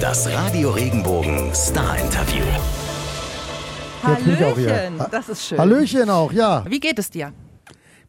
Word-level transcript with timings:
Das 0.00 0.28
Radio 0.32 0.70
Regenbogen 0.70 1.52
Star 1.54 1.98
Interview. 1.98 2.44
Auch 4.02 4.16
hier. 4.18 4.36
Hallöchen, 4.38 5.00
Ha- 5.00 5.08
das 5.10 5.28
ist 5.28 5.46
schön. 5.46 5.58
Hallöchen 5.58 6.08
auch, 6.10 6.32
ja. 6.32 6.64
Wie 6.68 6.78
geht 6.80 6.98
es 6.98 7.10
dir? 7.10 7.32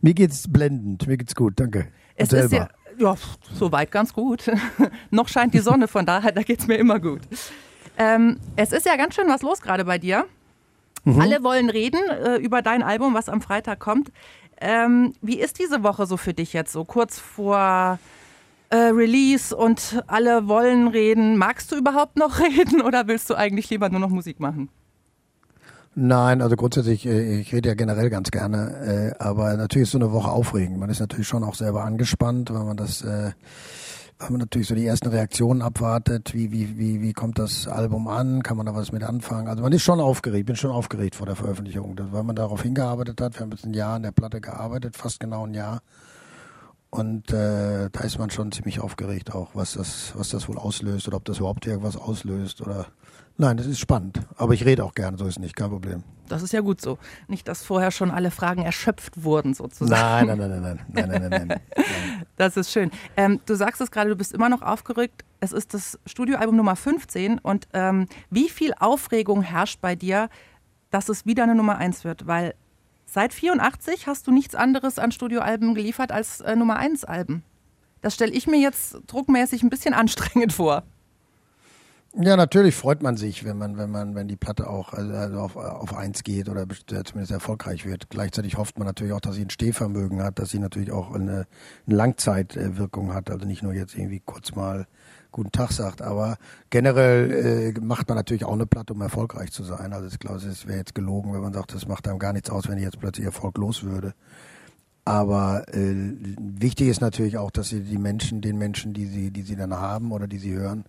Mir 0.01 0.13
geht's 0.13 0.51
blendend, 0.51 1.07
mir 1.07 1.17
geht's 1.17 1.33
gut, 1.35 1.53
danke. 1.59 1.79
Und 1.79 1.87
Es 2.15 2.29
selber. 2.29 2.45
ist 2.45 2.51
ja, 2.51 2.67
ja, 2.99 3.15
soweit 3.53 3.91
ganz 3.91 4.13
gut. 4.13 4.45
Noch 5.09 5.27
scheint 5.27 5.53
die 5.53 5.59
Sonne, 5.59 5.87
von 5.87 6.05
daher, 6.05 6.31
da 6.31 6.43
geht 6.43 6.59
es 6.59 6.67
mir 6.67 6.75
immer 6.75 6.99
gut. 6.99 7.21
Ähm, 7.97 8.39
es 8.55 8.71
ist 8.71 8.85
ja 8.85 8.95
ganz 8.95 9.15
schön 9.15 9.27
was 9.27 9.41
los 9.41 9.61
gerade 9.61 9.85
bei 9.85 9.97
dir. 9.97 10.25
Mhm. 11.05 11.19
Alle 11.21 11.43
wollen 11.43 11.69
reden 11.69 11.99
äh, 12.09 12.35
über 12.35 12.61
dein 12.61 12.83
Album, 12.83 13.13
was 13.13 13.29
am 13.29 13.41
Freitag 13.41 13.79
kommt. 13.79 14.11
Ähm, 14.61 15.13
wie 15.21 15.39
ist 15.39 15.57
diese 15.59 15.81
Woche 15.83 16.05
so 16.05 16.17
für 16.17 16.33
dich 16.33 16.53
jetzt, 16.53 16.71
so 16.73 16.83
kurz 16.85 17.17
vor 17.19 17.97
äh, 18.69 18.75
Release 18.75 19.55
und 19.55 20.03
alle 20.07 20.47
wollen 20.47 20.87
reden? 20.87 21.37
Magst 21.37 21.71
du 21.71 21.75
überhaupt 21.75 22.17
noch 22.17 22.39
reden 22.39 22.81
oder 22.81 23.07
willst 23.07 23.29
du 23.29 23.35
eigentlich 23.35 23.69
lieber 23.69 23.89
nur 23.89 23.99
noch 23.99 24.09
Musik 24.09 24.39
machen? 24.39 24.69
Nein, 25.95 26.41
also 26.41 26.55
grundsätzlich, 26.55 27.05
äh, 27.05 27.39
ich 27.41 27.53
rede 27.53 27.69
ja 27.69 27.75
generell 27.75 28.09
ganz 28.09 28.31
gerne, 28.31 29.15
äh, 29.17 29.23
aber 29.23 29.57
natürlich 29.57 29.87
ist 29.87 29.91
so 29.91 29.97
eine 29.97 30.11
Woche 30.11 30.31
aufregend. 30.31 30.77
Man 30.77 30.89
ist 30.89 30.99
natürlich 30.99 31.27
schon 31.27 31.43
auch 31.43 31.55
selber 31.55 31.83
angespannt, 31.83 32.53
weil 32.53 32.63
man 32.63 32.77
das, 32.77 33.01
äh, 33.01 33.31
weil 34.19 34.29
man 34.29 34.39
natürlich 34.39 34.67
so 34.67 34.75
die 34.75 34.85
ersten 34.85 35.09
Reaktionen 35.09 35.61
abwartet. 35.61 36.33
Wie, 36.33 36.51
wie, 36.51 36.77
wie, 36.77 37.01
wie 37.01 37.13
kommt 37.13 37.39
das 37.39 37.67
Album 37.67 38.07
an? 38.07 38.43
Kann 38.43 38.55
man 38.55 38.67
da 38.67 38.75
was 38.75 38.91
mit 38.91 39.03
anfangen? 39.03 39.47
Also 39.47 39.63
man 39.63 39.73
ist 39.73 39.83
schon 39.83 39.99
aufgeregt, 39.99 40.45
bin 40.45 40.55
schon 40.55 40.71
aufgeregt 40.71 41.15
vor 41.15 41.25
der 41.25 41.35
Veröffentlichung, 41.35 41.97
weil 42.11 42.23
man 42.23 42.35
darauf 42.35 42.61
hingearbeitet 42.61 43.19
hat. 43.19 43.33
Wir 43.35 43.41
haben 43.41 43.51
jetzt 43.51 43.65
ein 43.65 43.73
Jahr 43.73 43.95
an 43.95 44.03
der 44.03 44.11
Platte 44.11 44.39
gearbeitet, 44.39 44.95
fast 44.95 45.19
genau 45.19 45.45
ein 45.45 45.53
Jahr. 45.53 45.81
Und 46.91 47.31
äh, 47.31 47.89
da 47.91 47.99
ist 48.01 48.17
man 48.17 48.31
schon 48.31 48.51
ziemlich 48.51 48.79
aufgeregt 48.79 49.35
auch, 49.35 49.51
was 49.53 49.73
das, 49.73 50.13
was 50.15 50.29
das 50.29 50.49
wohl 50.49 50.57
auslöst 50.57 51.07
oder 51.07 51.17
ob 51.17 51.25
das 51.25 51.37
überhaupt 51.37 51.67
irgendwas 51.67 51.95
auslöst 51.95 52.61
oder 52.61 52.87
Nein, 53.41 53.55
das 53.55 53.67
ist 53.67 53.79
spannend. 53.79 54.19
Aber 54.35 54.53
ich 54.53 54.65
rede 54.65 54.83
auch 54.83 54.93
gerne, 54.93 55.17
so 55.17 55.25
ist 55.25 55.39
nicht, 55.39 55.55
kein 55.55 55.69
Problem. 55.69 56.03
Das 56.27 56.43
ist 56.43 56.51
ja 56.51 56.59
gut 56.59 56.81
so. 56.81 56.97
Nicht, 57.29 57.47
dass 57.47 57.63
vorher 57.63 57.89
schon 57.89 58.11
alle 58.11 58.31
Fragen 58.31 58.63
erschöpft 58.63 59.23
wurden, 59.23 59.53
sozusagen. 59.53 60.27
Nein, 60.27 60.37
nein, 60.37 60.49
nein, 60.49 60.61
nein, 60.61 60.79
nein, 60.89 61.09
nein, 61.09 61.21
nein, 61.21 61.29
nein. 61.29 61.47
nein. 61.47 61.61
Das 62.35 62.57
ist 62.57 62.69
schön. 62.69 62.91
Ähm, 63.15 63.39
du 63.45 63.55
sagst 63.55 63.79
es 63.79 63.91
gerade, 63.91 64.09
du 64.09 64.17
bist 64.17 64.33
immer 64.33 64.49
noch 64.49 64.61
aufgerückt. 64.61 65.23
Es 65.39 65.53
ist 65.53 65.73
das 65.73 65.97
Studioalbum 66.05 66.57
Nummer 66.57 66.75
15. 66.75 67.39
Und 67.39 67.69
ähm, 67.71 68.07
wie 68.29 68.49
viel 68.49 68.73
Aufregung 68.77 69.41
herrscht 69.41 69.79
bei 69.79 69.95
dir, 69.95 70.27
dass 70.89 71.07
es 71.07 71.25
wieder 71.25 71.43
eine 71.43 71.55
Nummer 71.55 71.77
1 71.77 72.03
wird? 72.03 72.27
Weil 72.27 72.55
seit 73.11 73.33
84 73.33 74.07
hast 74.07 74.27
du 74.27 74.31
nichts 74.31 74.55
anderes 74.55 74.99
an 74.99 75.11
Studioalben 75.11 75.75
geliefert 75.75 76.11
als 76.11 76.41
äh, 76.41 76.55
Nummer 76.55 76.77
1 76.77 77.05
Alben. 77.05 77.43
Das 78.01 78.15
stelle 78.15 78.31
ich 78.31 78.47
mir 78.47 78.59
jetzt 78.59 78.97
druckmäßig 79.07 79.63
ein 79.63 79.69
bisschen 79.69 79.93
anstrengend 79.95 80.53
vor. 80.53 80.83
Ja, 82.15 82.35
natürlich 82.35 82.73
freut 82.73 83.03
man 83.03 83.17
sich, 83.17 83.45
wenn 83.45 83.57
man, 83.57 83.77
wenn 83.77 83.91
man, 83.91 84.15
wenn 84.15 84.27
die 84.27 84.35
Platte 84.35 84.67
auch 84.67 84.93
also 84.93 85.13
also 85.13 85.39
auf, 85.39 85.55
auf 85.55 85.95
eins 85.95 86.23
geht 86.23 86.49
oder 86.49 86.63
äh, 86.63 87.03
zumindest 87.03 87.31
erfolgreich 87.31 87.85
wird. 87.85 88.09
Gleichzeitig 88.09 88.57
hofft 88.57 88.79
man 88.79 88.87
natürlich 88.87 89.13
auch, 89.13 89.21
dass 89.21 89.35
sie 89.35 89.45
ein 89.45 89.51
Stehvermögen 89.51 90.23
hat, 90.23 90.39
dass 90.39 90.49
sie 90.49 90.57
natürlich 90.57 90.91
auch 90.91 91.13
eine, 91.13 91.45
eine 91.85 91.95
Langzeitwirkung 91.95 93.13
hat. 93.13 93.29
Also 93.29 93.45
nicht 93.45 93.61
nur 93.61 93.73
jetzt 93.73 93.95
irgendwie 93.95 94.21
kurz 94.25 94.55
mal 94.55 94.87
guten 95.31 95.51
Tag 95.51 95.71
sagt, 95.71 96.01
aber 96.01 96.37
generell 96.69 97.75
äh, 97.75 97.79
macht 97.81 98.07
man 98.07 98.17
natürlich 98.17 98.45
auch 98.45 98.53
eine 98.53 98.65
Platte, 98.65 98.93
um 98.93 99.01
erfolgreich 99.01 99.51
zu 99.51 99.63
sein. 99.63 99.93
Also 99.93 100.07
ich 100.07 100.19
glaube, 100.19 100.37
es 100.37 100.67
wäre 100.67 100.77
jetzt 100.77 100.95
gelogen, 100.95 101.33
wenn 101.33 101.41
man 101.41 101.53
sagt, 101.53 101.73
das 101.73 101.87
macht 101.87 102.07
einem 102.07 102.19
gar 102.19 102.33
nichts 102.33 102.49
aus, 102.49 102.67
wenn 102.67 102.77
ich 102.77 102.83
jetzt 102.83 102.99
plötzlich 102.99 103.25
erfolglos 103.25 103.83
würde. 103.83 104.13
Aber 105.05 105.65
äh, 105.73 105.95
wichtig 106.39 106.87
ist 106.87 107.01
natürlich 107.01 107.37
auch, 107.37 107.51
dass 107.51 107.69
sie 107.69 107.81
die 107.81 107.97
Menschen, 107.97 108.41
den 108.41 108.57
Menschen, 108.57 108.93
die 108.93 109.05
sie, 109.05 109.31
die 109.31 109.41
sie 109.41 109.55
dann 109.55 109.73
haben 109.73 110.11
oder 110.11 110.27
die 110.27 110.37
sie 110.37 110.53
hören, 110.53 110.85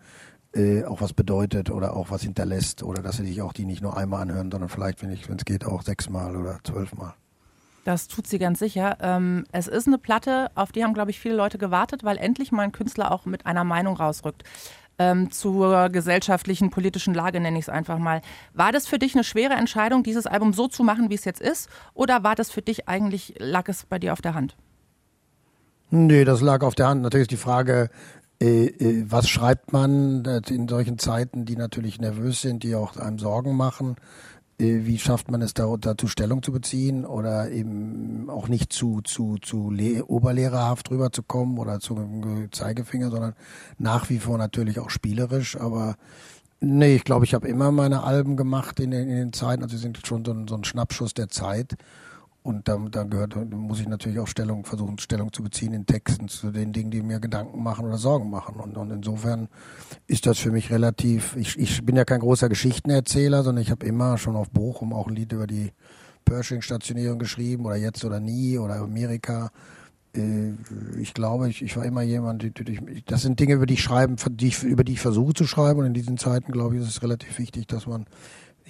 äh, 0.55 0.85
auch 0.85 1.01
was 1.01 1.13
bedeutet 1.13 1.71
oder 1.71 1.97
auch 1.97 2.11
was 2.11 2.23
hinterlässt 2.23 2.83
oder 2.83 3.03
dass 3.03 3.17
sie 3.17 3.27
sich 3.27 3.41
auch 3.41 3.53
die 3.53 3.65
nicht 3.65 3.83
nur 3.83 3.97
einmal 3.97 4.23
anhören, 4.23 4.51
sondern 4.51 4.69
vielleicht, 4.69 5.03
wenn 5.03 5.11
ich, 5.11 5.29
wenn 5.29 5.37
es 5.37 5.45
geht, 5.45 5.65
auch 5.65 5.83
sechsmal 5.83 6.37
oder 6.37 6.59
zwölfmal. 6.65 7.15
Das 7.85 8.09
tut 8.09 8.27
sie 8.27 8.39
ganz 8.39 8.59
sicher. 8.59 8.99
Ähm, 9.01 9.45
es 9.53 9.67
ist 9.67 9.87
eine 9.87 9.99
Platte, 9.99 10.51
auf 10.55 10.73
die 10.73 10.85
haben, 10.85 10.95
glaube 10.95 11.11
ich, 11.11 11.19
viele 11.19 11.35
Leute 11.35 11.59
gewartet, 11.59 12.05
weil 12.05 12.19
endlich 12.19 12.53
mal 12.53 12.63
ein 12.63 12.73
Künstler 12.73 13.11
auch 13.11 13.25
mit 13.25 13.47
einer 13.47 13.65
Meinung 13.65 13.97
rausrückt. 13.97 14.45
Ähm, 14.99 15.31
zur 15.31 15.89
gesellschaftlichen, 15.89 16.69
politischen 16.69 17.15
Lage 17.15 17.41
nenne 17.41 17.59
ich 17.59 17.65
es 17.65 17.69
einfach 17.71 17.99
mal. 17.99 18.21
War 18.53 18.71
das 18.71 18.87
für 18.87 18.99
dich 18.99 19.15
eine 19.15 19.25
schwere 19.25 19.55
Entscheidung, 19.55 20.03
dieses 20.03 20.27
Album 20.27 20.53
so 20.53 20.69
zu 20.69 20.83
machen, 20.83 21.09
wie 21.09 21.15
es 21.15 21.25
jetzt 21.25 21.41
ist? 21.41 21.71
Oder 21.95 22.23
war 22.23 22.35
das 22.35 22.51
für 22.51 22.61
dich 22.61 22.87
eigentlich, 22.87 23.35
lag 23.39 23.67
es 23.69 23.87
bei 23.87 23.99
dir 23.99 24.13
auf 24.13 24.21
der 24.21 24.35
Hand? 24.35 24.57
Nee, 25.89 26.25
das 26.25 26.43
lag 26.43 26.63
auf 26.63 26.75
der 26.75 26.89
Hand. 26.89 27.01
Natürlich 27.01 27.25
ist 27.25 27.31
die 27.31 27.37
Frage, 27.37 27.89
äh, 28.43 28.67
äh, 28.67 29.05
was 29.09 29.29
schreibt 29.29 29.73
man 29.73 30.25
äh, 30.25 30.43
in 30.49 30.69
solchen 30.69 30.99
Zeiten, 30.99 31.47
die 31.47 31.57
natürlich 31.57 31.99
nervös 31.99 32.43
sind, 32.43 32.63
die 32.63 32.75
auch 32.75 32.97
einem 32.97 33.19
Sorgen 33.19 33.57
machen? 33.57 33.97
Äh, 34.61 34.87
wie 34.87 34.99
schafft 34.99 35.31
man 35.31 35.43
es 35.43 35.55
da, 35.55 35.75
dazu 35.81 36.07
Stellung 36.07 36.43
zu 36.43 36.53
beziehen 36.53 37.05
oder 37.05 37.51
eben 37.51 38.29
auch 38.29 38.49
nicht 38.49 38.73
zu, 38.73 39.01
zu, 39.03 39.39
zu 39.39 39.71
le 39.71 40.05
oberlehrerhaft 40.05 40.91
rüberzukommen 40.91 41.59
oder 41.59 41.81
zu 41.81 42.49
Zeigefinger, 42.53 43.11
sondern 43.11 43.35
nach 43.79 44.11
wie 44.11 44.19
vor 44.19 44.39
natürlich 44.39 44.79
auch 44.79 44.91
spielerisch, 44.91 45.59
aber 45.59 45.97
Nee, 46.63 46.97
ich 46.97 47.05
glaube, 47.05 47.25
ich 47.25 47.33
habe 47.33 47.49
immer 47.49 47.73
meine 47.73 48.03
Alben 48.03 48.37
gemacht 48.37 48.81
in 48.81 48.91
den, 48.91 49.09
in 49.09 49.17
den 49.17 49.33
Zeiten. 49.33 49.63
Also 49.63 49.77
sie 49.77 49.83
sind 49.83 50.07
schon 50.07 50.27
so 50.27 50.33
ein, 50.33 50.47
so 50.47 50.55
ein 50.57 50.65
Schnappschuss 50.65 51.15
der 51.15 51.31
Zeit. 51.31 51.77
Und 52.43 52.69
da, 52.69 52.79
da 52.91 53.03
gehört, 53.05 53.37
muss 53.53 53.81
ich 53.81 53.89
natürlich 53.89 54.19
auch 54.19 54.27
Stellung, 54.27 54.65
versuchen, 54.65 54.99
Stellung 54.99 55.31
zu 55.31 55.43
beziehen 55.43 55.75
in 55.75 55.85
Texten 55.85 56.29
zu 56.29 56.51
den 56.51 56.73
Dingen, 56.73 56.91
die 56.91 57.03
mir 57.03 57.21
Gedanken 57.21 57.63
machen 57.63 57.85
oder 57.85 57.99
Sorgen 57.99 58.31
machen. 58.31 58.57
Und, 58.57 58.79
und 58.79 58.91
insofern 58.91 59.49
ist 60.07 60.25
das 60.25 60.39
für 60.39 60.51
mich 60.51 60.71
relativ, 60.71 61.37
ich, 61.37 61.59
ich 61.59 61.85
bin 61.85 61.97
ja 61.97 62.07
kein 62.07 62.21
großer 62.21 62.49
Geschichtenerzähler, 62.49 63.43
sondern 63.43 63.61
ich 63.61 63.71
habe 63.71 63.85
immer 63.85 64.17
schon 64.17 64.37
auf 64.37 64.49
Bochum 64.51 64.95
auch 64.95 65.07
ein 65.07 65.17
Lied 65.17 65.33
über 65.33 65.47
die 65.47 65.73
Pershing-Stationierung 66.25 67.19
geschrieben 67.19 67.67
oder 67.67 67.77
jetzt 67.77 68.05
oder 68.07 68.21
nie 68.21 68.57
oder 68.57 68.77
Amerika. 68.77 69.51
Äh, 70.17 70.53
Ich 70.99 71.13
glaube, 71.13 71.51
ich, 71.51 71.61
ich 71.61 71.77
war 71.77 71.85
immer 71.85 72.03
jemand, 72.03 72.43
die, 72.43 72.53
die, 72.53 73.03
das 73.05 73.21
sind 73.21 73.39
Dinge, 73.39 73.55
über 73.55 73.67
die 73.67 73.75
ich 73.75 73.83
schreiben, 73.83 74.17
die 74.31 74.49
ich, 74.49 74.63
über 74.63 74.83
die 74.83 74.93
ich 74.93 75.01
versuche 75.01 75.35
zu 75.35 75.45
schreiben. 75.45 75.81
Und 75.81 75.87
in 75.87 75.95
diesen 75.95 76.17
Zeiten, 76.17 76.53
glaube 76.53 76.77
ich, 76.77 76.83
ist 76.83 76.89
es 76.89 77.03
relativ 77.03 77.39
wichtig, 77.39 77.67
dass 77.67 77.87
man 77.87 78.07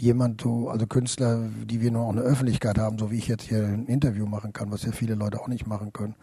jemand, 0.01 0.41
so, 0.41 0.69
also 0.69 0.87
Künstler, 0.87 1.49
die 1.65 1.81
wir 1.81 1.91
nur 1.91 2.03
auch 2.03 2.13
eine 2.13 2.23
Öffentlichkeit 2.23 2.79
haben, 2.79 2.99
so 2.99 3.11
wie 3.11 3.19
ich 3.19 3.29
jetzt 3.29 3.45
hier 3.45 3.59
ein 3.59 3.87
Interview 3.87 4.27
machen 4.27 4.53
kann, 4.53 4.71
was 4.71 4.83
ja 4.83 4.93
viele 4.93 5.15
Leute 5.15 5.41
auch 5.41 5.49
nicht 5.49 5.67
machen 5.67 5.93
können, 5.93 6.15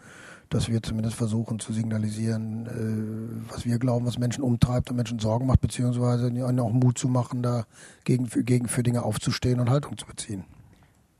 dass 0.50 0.68
wir 0.68 0.82
zumindest 0.82 1.16
versuchen 1.16 1.60
zu 1.60 1.72
signalisieren, 1.72 2.66
äh, 2.66 3.52
was 3.52 3.64
wir 3.64 3.78
glauben, 3.78 4.04
was 4.06 4.18
Menschen 4.18 4.42
umtreibt 4.42 4.90
und 4.90 4.96
Menschen 4.96 5.18
Sorgen 5.20 5.46
macht, 5.46 5.60
beziehungsweise 5.60 6.28
ihnen 6.28 6.60
auch 6.60 6.72
Mut 6.72 6.98
zu 6.98 7.08
machen, 7.08 7.42
da 7.42 7.64
gegen, 8.04 8.28
gegen 8.44 8.66
für 8.66 8.82
Dinge 8.82 9.02
aufzustehen 9.04 9.60
und 9.60 9.70
Haltung 9.70 9.96
zu 9.96 10.06
beziehen. 10.06 10.44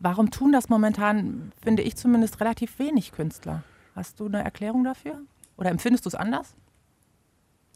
Warum 0.00 0.30
tun 0.30 0.52
das 0.52 0.68
momentan, 0.68 1.52
finde 1.62 1.82
ich 1.82 1.96
zumindest, 1.96 2.40
relativ 2.40 2.78
wenig 2.78 3.12
Künstler? 3.12 3.62
Hast 3.94 4.20
du 4.20 4.26
eine 4.26 4.42
Erklärung 4.42 4.84
dafür? 4.84 5.20
Oder 5.56 5.70
empfindest 5.70 6.06
du 6.06 6.08
es 6.08 6.14
anders? 6.14 6.54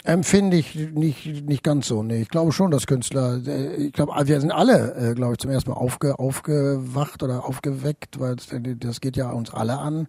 Empfinde 0.04 0.56
ich 0.56 0.74
nicht, 0.74 1.46
nicht 1.46 1.62
ganz 1.62 1.86
so. 1.86 2.02
Nee, 2.02 2.22
ich 2.22 2.28
glaube 2.28 2.50
schon, 2.50 2.72
dass 2.72 2.86
Künstler, 2.86 3.40
äh, 3.46 3.76
ich 3.76 3.92
glaube, 3.92 4.12
wir 4.26 4.40
sind 4.40 4.50
alle, 4.50 4.94
äh, 4.96 5.14
glaube 5.14 5.34
ich, 5.34 5.38
zum 5.38 5.50
ersten 5.50 5.70
Mal 5.70 5.76
aufge, 5.76 6.18
aufgewacht 6.18 7.22
oder 7.22 7.44
aufgeweckt, 7.44 8.18
weil 8.18 8.34
das, 8.34 8.48
das 8.78 9.00
geht 9.00 9.16
ja 9.16 9.30
uns 9.30 9.54
alle 9.54 9.78
an. 9.78 10.08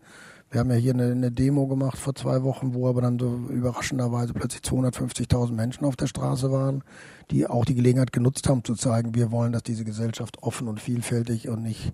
Wir 0.50 0.59
haben 0.59 0.72
ja 0.72 0.78
hier 0.78 0.94
eine, 0.94 1.12
eine 1.12 1.31
Demo 1.31 1.68
gemacht 1.68 1.98
vor 1.98 2.16
zwei 2.16 2.44
Wochen, 2.44 2.74
wo 2.74 2.88
aber 2.88 3.02
dann 3.02 3.20
so 3.20 3.48
überraschenderweise 3.50 4.34
plötzlich 4.34 4.62
250.000 4.62 5.52
Menschen 5.52 5.86
auf 5.86 5.96
der 5.96 6.08
Straße 6.08 6.52
waren, 6.52 6.84
die 7.30 7.48
auch 7.48 7.66
die 7.66 7.75
Gelegenheit 7.75 8.14
genutzt 8.14 8.48
haben 8.50 8.64
zu 8.64 8.75
zeigen, 8.75 9.16
wir 9.16 9.31
wollen, 9.31 9.52
dass 9.52 9.64
diese 9.64 9.84
Gesellschaft 9.84 10.42
offen 10.42 10.68
und 10.68 10.80
vielfältig 10.80 11.50
und 11.50 11.64
nicht 11.64 11.94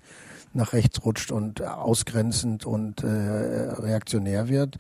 nach 0.53 0.73
rechts 0.73 1.05
rutscht 1.05 1.31
und 1.31 1.61
ausgrenzend 1.61 2.65
und 2.65 3.03
äh, 3.03 3.07
reaktionär 3.07 4.49
wird. 4.49 4.77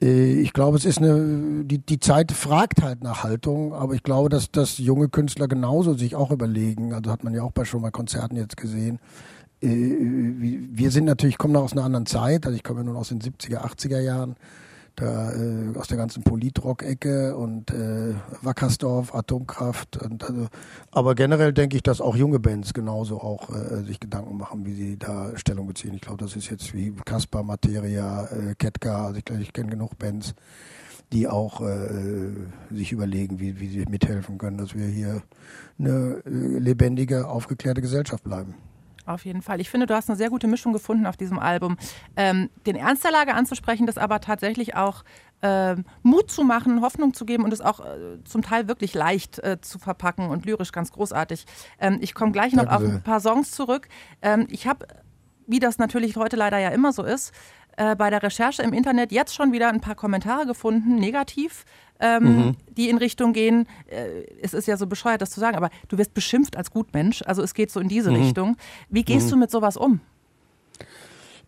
Äh, 0.00 0.40
Ich 0.40 0.52
glaube, 0.52 0.76
es 0.76 0.84
ist 0.84 0.98
eine, 0.98 1.64
die, 1.64 1.78
die 1.78 2.00
Zeit 2.00 2.32
fragt 2.32 2.82
halt 2.82 3.02
nach 3.02 3.22
Haltung, 3.24 3.74
aber 3.74 3.94
ich 3.94 4.02
glaube, 4.02 4.28
dass, 4.28 4.50
dass 4.50 4.78
junge 4.78 5.08
Künstler 5.08 5.48
genauso 5.48 5.94
sich 5.94 6.14
auch 6.16 6.30
überlegen, 6.30 6.94
also 6.94 7.10
hat 7.10 7.24
man 7.24 7.34
ja 7.34 7.42
auch 7.42 7.52
bei 7.52 7.64
schon 7.64 7.82
bei 7.82 7.90
Konzerten 7.90 8.36
jetzt 8.36 8.56
gesehen, 8.56 8.98
äh, 9.60 9.68
wir 9.68 10.90
sind 10.90 11.04
natürlich, 11.04 11.38
kommen 11.38 11.54
noch 11.54 11.62
aus 11.64 11.72
einer 11.72 11.84
anderen 11.84 12.06
Zeit, 12.06 12.46
also 12.46 12.56
ich 12.56 12.62
komme 12.64 12.80
ja 12.80 12.84
nun 12.84 12.96
aus 12.96 13.08
den 13.08 13.20
70er, 13.20 13.58
80er 13.64 14.00
Jahren, 14.00 14.36
da 15.00 15.32
äh, 15.32 15.76
aus 15.76 15.88
der 15.88 15.96
ganzen 15.96 16.22
Politrock-Ecke 16.22 17.36
und 17.36 17.70
äh, 17.70 18.14
Wackersdorf, 18.42 19.14
Atomkraft. 19.14 19.96
Und 20.02 20.24
also, 20.24 20.48
aber 20.90 21.14
generell 21.14 21.52
denke 21.52 21.76
ich, 21.76 21.82
dass 21.82 22.00
auch 22.00 22.16
junge 22.16 22.38
Bands 22.40 22.74
genauso 22.74 23.20
auch 23.20 23.50
äh, 23.50 23.82
sich 23.84 24.00
Gedanken 24.00 24.36
machen, 24.36 24.66
wie 24.66 24.74
sie 24.74 24.98
da 24.98 25.36
Stellung 25.36 25.66
beziehen. 25.66 25.94
Ich 25.94 26.00
glaube, 26.00 26.22
das 26.22 26.36
ist 26.36 26.50
jetzt 26.50 26.74
wie 26.74 26.92
Casper, 27.04 27.42
Materia, 27.42 28.26
äh, 28.26 28.54
Ketka, 28.56 29.06
also 29.06 29.18
ich 29.18 29.24
glaube, 29.24 29.42
ich 29.42 29.52
kenne 29.52 29.70
genug 29.70 29.98
Bands, 29.98 30.34
die 31.12 31.28
auch 31.28 31.60
äh, 31.60 32.32
sich 32.70 32.92
überlegen, 32.92 33.40
wie, 33.40 33.60
wie 33.60 33.68
sie 33.68 33.84
mithelfen 33.88 34.38
können, 34.38 34.58
dass 34.58 34.74
wir 34.74 34.86
hier 34.86 35.22
eine 35.78 36.22
äh, 36.26 36.58
lebendige, 36.58 37.28
aufgeklärte 37.28 37.80
Gesellschaft 37.80 38.24
bleiben. 38.24 38.54
Auf 39.08 39.24
jeden 39.24 39.40
Fall. 39.40 39.60
Ich 39.60 39.70
finde, 39.70 39.86
du 39.86 39.94
hast 39.94 40.10
eine 40.10 40.16
sehr 40.16 40.28
gute 40.28 40.46
Mischung 40.46 40.72
gefunden 40.74 41.06
auf 41.06 41.16
diesem 41.16 41.38
Album. 41.38 41.78
Ähm, 42.14 42.50
den 42.66 42.76
Ernst 42.76 43.04
der 43.04 43.10
Lage 43.10 43.34
anzusprechen, 43.34 43.86
das 43.86 43.96
aber 43.96 44.20
tatsächlich 44.20 44.76
auch 44.76 45.02
äh, 45.40 45.76
Mut 46.02 46.30
zu 46.30 46.44
machen, 46.44 46.82
Hoffnung 46.82 47.14
zu 47.14 47.24
geben 47.24 47.44
und 47.44 47.52
es 47.52 47.62
auch 47.62 47.80
äh, 47.80 48.22
zum 48.24 48.42
Teil 48.42 48.68
wirklich 48.68 48.92
leicht 48.94 49.38
äh, 49.38 49.60
zu 49.62 49.78
verpacken 49.78 50.28
und 50.28 50.44
lyrisch 50.44 50.72
ganz 50.72 50.92
großartig. 50.92 51.46
Ähm, 51.80 51.98
ich 52.02 52.14
komme 52.14 52.32
gleich 52.32 52.52
noch 52.52 52.66
Danke 52.66 52.76
auf 52.76 52.82
ein 52.82 53.02
paar 53.02 53.20
Songs 53.20 53.50
zurück. 53.52 53.88
Ähm, 54.20 54.46
ich 54.50 54.66
habe, 54.66 54.86
wie 55.46 55.58
das 55.58 55.78
natürlich 55.78 56.16
heute 56.16 56.36
leider 56.36 56.58
ja 56.58 56.68
immer 56.68 56.92
so 56.92 57.02
ist, 57.02 57.32
äh, 57.78 57.94
bei 57.94 58.10
der 58.10 58.22
Recherche 58.22 58.62
im 58.62 58.72
Internet 58.72 59.12
jetzt 59.12 59.34
schon 59.34 59.52
wieder 59.52 59.68
ein 59.68 59.80
paar 59.80 59.94
Kommentare 59.94 60.46
gefunden, 60.46 60.96
negativ, 60.96 61.64
ähm, 62.00 62.22
mhm. 62.22 62.56
die 62.76 62.88
in 62.88 62.98
Richtung 62.98 63.32
gehen, 63.32 63.66
äh, 63.86 64.24
es 64.42 64.52
ist 64.52 64.66
ja 64.66 64.76
so 64.76 64.86
bescheuert, 64.86 65.22
das 65.22 65.30
zu 65.30 65.40
sagen, 65.40 65.56
aber 65.56 65.70
du 65.88 65.96
wirst 65.96 66.12
beschimpft 66.12 66.56
als 66.56 66.70
Gutmensch. 66.70 67.22
Also 67.22 67.42
es 67.42 67.54
geht 67.54 67.70
so 67.70 67.80
in 67.80 67.88
diese 67.88 68.10
mhm. 68.10 68.16
Richtung. 68.16 68.56
Wie 68.88 69.04
gehst 69.04 69.26
mhm. 69.26 69.30
du 69.30 69.36
mit 69.36 69.50
sowas 69.50 69.76
um? 69.76 70.00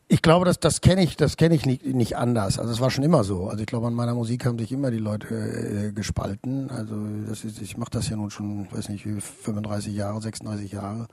Ich 0.06 0.22
glaube, 0.22 0.44
das, 0.44 0.58
das 0.58 0.80
kenne 0.80 1.04
ich, 1.04 1.16
das 1.16 1.36
kenne 1.36 1.54
ich 1.54 1.66
nicht, 1.66 1.84
nicht 1.84 2.16
anders. 2.16 2.58
Also 2.58 2.72
es 2.72 2.80
war 2.80 2.90
schon 2.90 3.04
immer 3.04 3.22
so. 3.22 3.48
Also 3.48 3.60
ich 3.60 3.66
glaube, 3.66 3.86
an 3.86 3.94
meiner 3.94 4.14
Musik 4.14 4.44
haben 4.44 4.58
sich 4.58 4.72
immer 4.72 4.90
die 4.90 4.98
Leute 4.98 5.34
äh, 5.34 5.92
gespalten. 5.92 6.70
Also 6.70 6.96
das 7.28 7.44
ist, 7.44 7.60
ich 7.60 7.76
mache 7.76 7.90
das 7.90 8.08
ja 8.08 8.16
nun 8.16 8.30
schon, 8.30 8.66
weiß 8.72 8.88
nicht, 8.88 9.04
35 9.04 9.94
Jahre, 9.94 10.20
36 10.20 10.72
Jahre. 10.72 11.06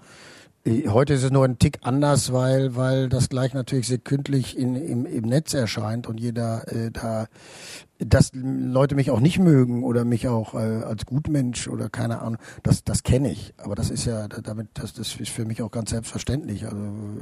Heute 0.67 1.13
ist 1.13 1.23
es 1.23 1.31
nur 1.31 1.45
ein 1.45 1.59
Tick 1.59 1.79
anders, 1.83 2.33
weil, 2.33 2.75
weil 2.75 3.07
das 3.07 3.29
gleich 3.29 3.53
natürlich 3.53 3.87
sekündlich 3.87 4.57
in, 4.57 4.75
im, 4.75 5.05
im 5.05 5.23
Netz 5.23 5.53
erscheint 5.53 6.07
und 6.07 6.19
jeder 6.19 6.67
äh, 6.67 6.91
da, 6.91 7.27
dass 7.99 8.31
Leute 8.33 8.95
mich 8.95 9.09
auch 9.09 9.21
nicht 9.21 9.39
mögen 9.39 9.83
oder 9.83 10.03
mich 10.03 10.27
auch 10.27 10.55
äh, 10.55 10.57
als 10.57 11.05
Gutmensch 11.05 11.69
oder 11.69 11.87
keine 11.89 12.19
Ahnung, 12.19 12.37
das, 12.63 12.83
das 12.83 13.03
kenne 13.03 13.31
ich. 13.31 13.53
Aber 13.57 13.75
das 13.75 13.89
ist 13.89 14.03
ja, 14.03 14.27
damit, 14.27 14.67
das, 14.73 14.91
das 14.91 15.15
ist 15.15 15.29
für 15.29 15.45
mich 15.45 15.61
auch 15.61 15.71
ganz 15.71 15.91
selbstverständlich. 15.91 16.65
Also 16.65 16.77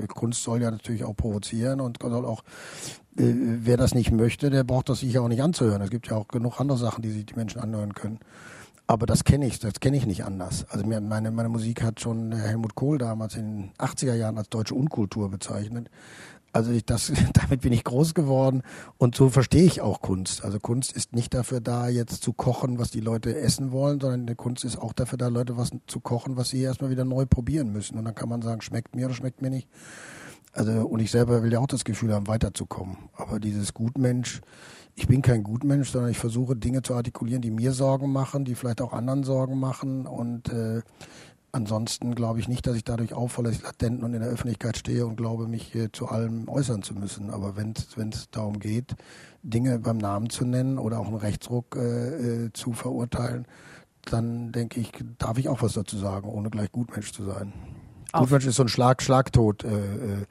Kunst 0.08 0.42
soll 0.42 0.64
ja 0.64 0.72
natürlich 0.72 1.04
auch 1.04 1.16
provozieren 1.16 1.82
und 1.82 2.00
soll 2.02 2.26
auch, 2.26 2.42
äh, 3.16 3.32
wer 3.32 3.78
das 3.78 3.94
nicht 3.94 4.12
möchte, 4.12 4.50
der 4.50 4.64
braucht 4.64 4.90
das 4.90 5.02
sicher 5.02 5.22
auch 5.22 5.28
nicht 5.28 5.44
anzuhören. 5.44 5.84
Es 5.84 5.92
gibt 5.92 6.08
ja 6.08 6.18
auch 6.18 6.30
genug 6.30 6.60
andere 6.60 6.80
Sachen, 6.80 7.04
die 7.04 7.12
sich 7.12 7.28
die 7.28 7.36
Menschen 7.36 7.62
anhören 7.62 7.94
können. 7.94 8.20
Aber 8.88 9.08
das 9.08 9.24
kenne 9.24 9.48
ich, 9.48 9.60
das 9.60 9.80
kenne 9.80 9.98
ich 9.98 10.06
nicht 10.06 10.26
anders. 10.26 10.66
Also 10.70 10.86
meine, 10.86 11.32
meine 11.32 11.50
Musik 11.50 11.82
hat 11.82 12.00
schon 12.00 12.32
Helmut 12.34 12.76
Kohl 12.76 13.00
damals 13.00 13.36
in 13.36 13.64
den 13.64 13.72
80er 13.80 14.14
Jahren 14.14 14.38
als 14.38 14.50
deutsche 14.50 14.76
Unkultur 14.76 15.30
bezeichnet. 15.30 15.90
Also 16.56 16.72
ich, 16.72 16.86
das, 16.86 17.12
damit 17.34 17.62
bin 17.62 17.74
ich 17.74 17.84
groß 17.84 18.14
geworden 18.14 18.62
und 18.98 19.16
so 19.16 19.30
verstehe 19.30 19.64
ich 19.64 19.82
auch 19.82 20.02
Kunst. 20.02 20.46
Also 20.46 20.60
Kunst 20.60 20.94
ist 20.94 21.14
nicht 21.14 21.34
dafür 21.34 21.60
da, 21.60 21.90
jetzt 21.90 22.24
zu 22.24 22.32
kochen, 22.32 22.78
was 22.78 22.92
die 22.92 23.02
Leute 23.02 23.36
essen 23.36 23.72
wollen, 23.72 24.00
sondern 24.00 24.28
die 24.28 24.36
Kunst 24.36 24.64
ist 24.64 24.78
auch 24.78 24.94
dafür 24.94 25.18
da, 25.18 25.28
Leute 25.28 25.58
was 25.58 25.72
zu 25.88 26.00
kochen, 26.00 26.38
was 26.38 26.50
sie 26.50 26.62
erstmal 26.62 26.92
wieder 26.92 27.04
neu 27.04 27.26
probieren 27.26 27.74
müssen. 27.74 27.98
Und 27.98 28.06
dann 28.06 28.16
kann 28.16 28.30
man 28.30 28.42
sagen, 28.42 28.62
schmeckt 28.62 28.96
mir 28.96 29.08
oder 29.08 29.16
schmeckt 29.16 29.42
mir 29.42 29.50
nicht. 29.50 29.68
Also 30.56 30.72
und 30.72 31.02
ich 31.02 31.12
selber 31.12 31.44
will 31.44 31.52
ja 31.52 31.60
auch 31.60 31.68
das 31.68 31.84
Gefühl 31.84 32.14
haben, 32.14 32.28
weiterzukommen. 32.28 32.98
Aber 33.14 33.40
dieses 33.40 33.74
Gutmensch, 33.74 34.42
ich 34.96 35.08
bin 35.08 35.22
kein 35.22 35.44
Gutmensch, 35.44 35.92
sondern 35.92 36.12
ich 36.12 36.18
versuche 36.18 36.56
Dinge 36.56 36.82
zu 36.82 36.96
artikulieren, 36.96 37.42
die 37.42 37.52
mir 37.52 37.74
Sorgen 37.74 38.12
machen, 38.12 38.46
die 38.46 38.56
vielleicht 38.56 38.82
auch 38.82 38.94
anderen 38.94 39.24
Sorgen 39.26 39.60
machen. 39.60 40.08
Und 40.08 40.48
äh, 40.54 40.82
ansonsten 41.52 42.16
glaube 42.16 42.40
ich 42.40 42.48
nicht, 42.48 42.66
dass 42.66 42.78
ich 42.78 42.86
dadurch 42.86 43.14
auffalle, 43.14 43.50
dass 43.50 43.58
ich 43.58 43.64
latent 43.64 44.02
und 44.02 44.14
in 44.14 44.22
der 44.22 44.30
Öffentlichkeit 44.30 44.78
stehe 44.78 45.06
und 45.06 45.18
glaube, 45.18 45.50
mich 45.50 45.76
äh, 45.76 45.92
zu 45.92 46.08
allem 46.08 46.48
äußern 46.48 46.84
zu 46.84 46.96
müssen. 46.96 47.32
Aber 47.32 47.58
wenn 47.58 47.74
es 47.74 48.30
darum 48.32 48.60
geht, 48.60 48.96
Dinge 49.44 49.80
beim 49.80 49.98
Namen 49.98 50.30
zu 50.30 50.46
nennen 50.46 50.80
oder 50.80 51.00
auch 51.00 51.08
einen 51.08 51.18
Rechtsruck 51.18 51.76
äh, 51.76 52.46
äh, 52.46 52.54
zu 52.54 52.72
verurteilen, 52.72 53.46
dann 54.06 54.54
denke 54.54 54.80
ich, 54.80 54.94
darf 55.18 55.38
ich 55.38 55.50
auch 55.50 55.62
was 55.62 55.74
dazu 55.74 55.98
sagen, 55.98 56.30
ohne 56.30 56.50
gleich 56.50 56.72
Gutmensch 56.72 57.12
zu 57.12 57.26
sein. 57.26 57.52
Auf. 58.16 58.22
Gutmensch 58.22 58.46
ist 58.48 58.56
so 58.56 58.64
ein 58.64 58.70
Schlag, 58.70 59.02
Schlagtod. 59.02 59.64
Äh, 59.64 59.70
äh 59.70 60.26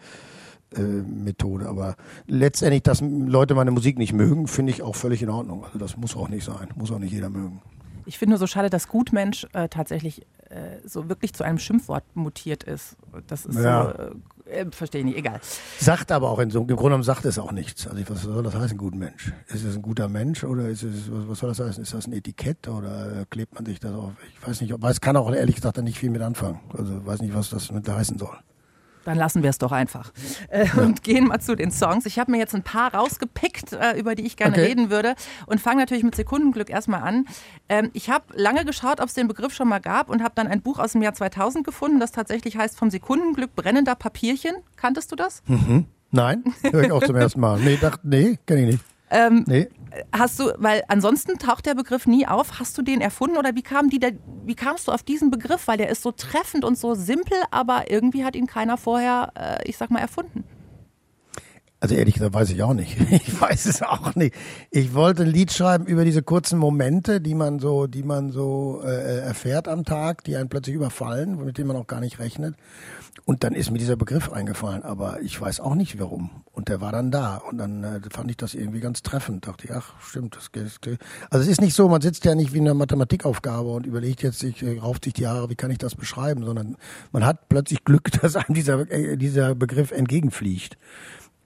äh, 0.76 0.80
Methode. 0.80 1.68
Aber 1.68 1.94
letztendlich, 2.26 2.82
dass 2.82 3.00
Leute 3.00 3.54
meine 3.54 3.70
Musik 3.70 3.96
nicht 3.96 4.12
mögen, 4.12 4.48
finde 4.48 4.72
ich 4.72 4.82
auch 4.82 4.96
völlig 4.96 5.22
in 5.22 5.30
Ordnung. 5.30 5.64
Also 5.64 5.78
das 5.78 5.96
muss 5.96 6.16
auch 6.16 6.28
nicht 6.28 6.44
sein. 6.44 6.68
Muss 6.74 6.90
auch 6.90 6.98
nicht 6.98 7.12
jeder 7.12 7.30
mögen. 7.30 7.62
Ich 8.06 8.18
finde 8.18 8.30
nur 8.30 8.38
so 8.38 8.46
schade, 8.46 8.70
dass 8.70 8.88
Gutmensch 8.88 9.46
äh, 9.52 9.68
tatsächlich 9.68 10.22
äh, 10.50 10.78
so 10.84 11.08
wirklich 11.08 11.32
zu 11.32 11.44
einem 11.44 11.58
Schimpfwort 11.58 12.04
mutiert 12.14 12.64
ist. 12.64 12.96
Das 13.26 13.46
ist 13.46 13.56
ja. 13.56 13.82
so, 13.84 14.02
äh, 14.02 14.10
äh, 14.46 14.66
verstehe 14.70 15.00
ich 15.00 15.06
nicht, 15.06 15.16
egal. 15.16 15.40
Sagt 15.78 16.12
aber 16.12 16.30
auch 16.30 16.38
in 16.38 16.50
so, 16.50 16.60
im 16.60 16.66
Grunde 16.66 16.82
genommen 16.82 17.02
sagt 17.02 17.24
es 17.24 17.38
auch 17.38 17.52
nichts. 17.52 17.86
Also 17.86 18.02
was 18.08 18.22
soll 18.22 18.42
das 18.42 18.54
heißen, 18.54 18.76
Gutmensch? 18.76 19.32
Ist 19.48 19.64
es 19.64 19.76
ein 19.76 19.82
guter 19.82 20.08
Mensch 20.08 20.44
oder 20.44 20.68
ist 20.68 20.82
es, 20.82 21.08
was 21.08 21.38
soll 21.38 21.50
das 21.50 21.60
heißen? 21.60 21.82
Ist 21.82 21.94
das 21.94 22.06
ein 22.06 22.12
Etikett 22.12 22.68
oder 22.68 23.24
klebt 23.30 23.54
man 23.54 23.64
sich 23.64 23.80
das 23.80 23.92
auf? 23.92 24.12
Ich 24.32 24.46
weiß 24.46 24.60
nicht, 24.60 24.74
weiß 24.80 25.00
kann 25.00 25.16
auch 25.16 25.32
ehrlich 25.32 25.56
gesagt 25.56 25.82
nicht 25.82 25.98
viel 25.98 26.10
mit 26.10 26.22
anfangen. 26.22 26.60
Also 26.76 27.04
weiß 27.04 27.20
nicht, 27.22 27.34
was 27.34 27.50
das 27.50 27.70
mit 27.72 27.88
heißen 27.88 28.18
soll. 28.18 28.36
Dann 29.04 29.18
lassen 29.18 29.42
wir 29.42 29.50
es 29.50 29.58
doch 29.58 29.72
einfach 29.72 30.12
äh, 30.48 30.66
ja. 30.66 30.82
und 30.82 31.02
gehen 31.02 31.26
mal 31.26 31.40
zu 31.40 31.54
den 31.54 31.70
Songs. 31.70 32.06
Ich 32.06 32.18
habe 32.18 32.30
mir 32.30 32.38
jetzt 32.38 32.54
ein 32.54 32.62
paar 32.62 32.94
rausgepickt, 32.94 33.72
äh, 33.72 33.98
über 33.98 34.14
die 34.14 34.24
ich 34.26 34.36
gerne 34.36 34.54
okay. 34.54 34.66
reden 34.66 34.90
würde 34.90 35.14
und 35.46 35.60
fange 35.60 35.80
natürlich 35.80 36.04
mit 36.04 36.14
Sekundenglück 36.14 36.70
erstmal 36.70 37.02
an. 37.02 37.26
Ähm, 37.68 37.90
ich 37.92 38.10
habe 38.10 38.24
lange 38.34 38.64
geschaut, 38.64 39.00
ob 39.00 39.08
es 39.08 39.14
den 39.14 39.28
Begriff 39.28 39.54
schon 39.54 39.68
mal 39.68 39.80
gab 39.80 40.08
und 40.08 40.22
habe 40.22 40.34
dann 40.34 40.46
ein 40.46 40.62
Buch 40.62 40.78
aus 40.78 40.92
dem 40.92 41.02
Jahr 41.02 41.14
2000 41.14 41.64
gefunden, 41.64 42.00
das 42.00 42.12
tatsächlich 42.12 42.56
heißt 42.56 42.78
Vom 42.78 42.90
Sekundenglück 42.90 43.54
brennender 43.54 43.94
Papierchen. 43.94 44.56
Kanntest 44.76 45.12
du 45.12 45.16
das? 45.16 45.42
Mhm. 45.46 45.86
Nein, 46.10 46.44
höre 46.62 46.84
ich 46.84 46.92
auch 46.92 47.02
zum 47.02 47.16
ersten 47.16 47.40
Mal. 47.40 47.58
Nee, 47.58 47.78
nee 48.02 48.38
kenne 48.46 48.60
ich 48.62 48.66
nicht. 48.74 48.93
Ähm, 49.14 49.44
nee. 49.46 49.68
Hast 50.12 50.40
du, 50.40 50.52
weil 50.58 50.82
ansonsten 50.88 51.38
taucht 51.38 51.66
der 51.66 51.76
Begriff 51.76 52.06
nie 52.06 52.26
auf. 52.26 52.58
Hast 52.58 52.76
du 52.76 52.82
den 52.82 53.00
erfunden 53.00 53.36
oder 53.36 53.54
wie 53.54 53.62
kam 53.62 53.88
die, 53.88 54.00
wie 54.44 54.56
kamst 54.56 54.88
du 54.88 54.92
auf 54.92 55.04
diesen 55.04 55.30
Begriff? 55.30 55.68
Weil 55.68 55.78
der 55.78 55.88
ist 55.88 56.02
so 56.02 56.10
treffend 56.10 56.64
und 56.64 56.76
so 56.76 56.94
simpel, 56.94 57.38
aber 57.52 57.90
irgendwie 57.90 58.24
hat 58.24 58.34
ihn 58.34 58.48
keiner 58.48 58.76
vorher, 58.76 59.32
äh, 59.36 59.68
ich 59.68 59.76
sag 59.76 59.90
mal, 59.90 60.00
erfunden. 60.00 60.42
Also 61.78 61.94
ehrlich 61.96 62.14
gesagt 62.14 62.34
weiß 62.34 62.50
ich 62.50 62.62
auch 62.62 62.74
nicht. 62.74 62.96
Ich 63.10 63.40
weiß 63.40 63.66
es 63.66 63.82
auch 63.82 64.16
nicht. 64.16 64.34
Ich 64.70 64.94
wollte 64.94 65.22
ein 65.22 65.28
Lied 65.28 65.52
schreiben 65.52 65.86
über 65.86 66.04
diese 66.04 66.22
kurzen 66.22 66.58
Momente, 66.58 67.20
die 67.20 67.34
man 67.34 67.60
so, 67.60 67.86
die 67.86 68.02
man 68.02 68.32
so 68.32 68.80
äh, 68.82 69.20
erfährt 69.20 69.68
am 69.68 69.84
Tag, 69.84 70.24
die 70.24 70.34
einen 70.36 70.48
plötzlich 70.48 70.74
überfallen, 70.74 71.44
mit 71.44 71.58
denen 71.58 71.68
man 71.68 71.76
auch 71.76 71.86
gar 71.86 72.00
nicht 72.00 72.18
rechnet. 72.18 72.56
Und 73.26 73.42
dann 73.42 73.54
ist 73.54 73.70
mir 73.70 73.78
dieser 73.78 73.96
Begriff 73.96 74.30
eingefallen, 74.30 74.82
aber 74.82 75.22
ich 75.22 75.40
weiß 75.40 75.60
auch 75.60 75.74
nicht 75.74 75.98
warum. 75.98 76.42
Und 76.52 76.68
der 76.68 76.82
war 76.82 76.92
dann 76.92 77.10
da. 77.10 77.38
Und 77.38 77.56
dann 77.56 77.82
äh, 77.82 78.00
fand 78.10 78.30
ich 78.30 78.36
das 78.36 78.52
irgendwie 78.52 78.80
ganz 78.80 79.02
treffend. 79.02 79.46
Dachte 79.46 79.64
ich, 79.64 79.72
ach, 79.72 79.94
stimmt, 79.98 80.36
das 80.36 80.52
geht. 80.52 80.98
Also 81.30 81.42
es 81.42 81.48
ist 81.48 81.62
nicht 81.62 81.74
so, 81.74 81.88
man 81.88 82.02
sitzt 82.02 82.26
ja 82.26 82.34
nicht 82.34 82.52
wie 82.52 82.58
in 82.58 82.64
einer 82.64 82.74
Mathematikaufgabe 82.74 83.70
und 83.70 83.86
überlegt 83.86 84.22
jetzt 84.22 84.40
sich, 84.40 84.62
äh, 84.62 84.78
rauft 84.78 85.04
sich 85.04 85.14
die 85.14 85.26
Haare, 85.26 85.48
wie 85.48 85.54
kann 85.54 85.70
ich 85.70 85.78
das 85.78 85.94
beschreiben, 85.94 86.44
sondern 86.44 86.76
man 87.12 87.24
hat 87.24 87.48
plötzlich 87.48 87.82
Glück, 87.84 88.10
dass 88.20 88.36
einem 88.36 88.54
dieser, 88.54 88.90
äh, 88.90 89.16
dieser 89.16 89.54
Begriff 89.54 89.90
entgegenfliegt. 89.90 90.76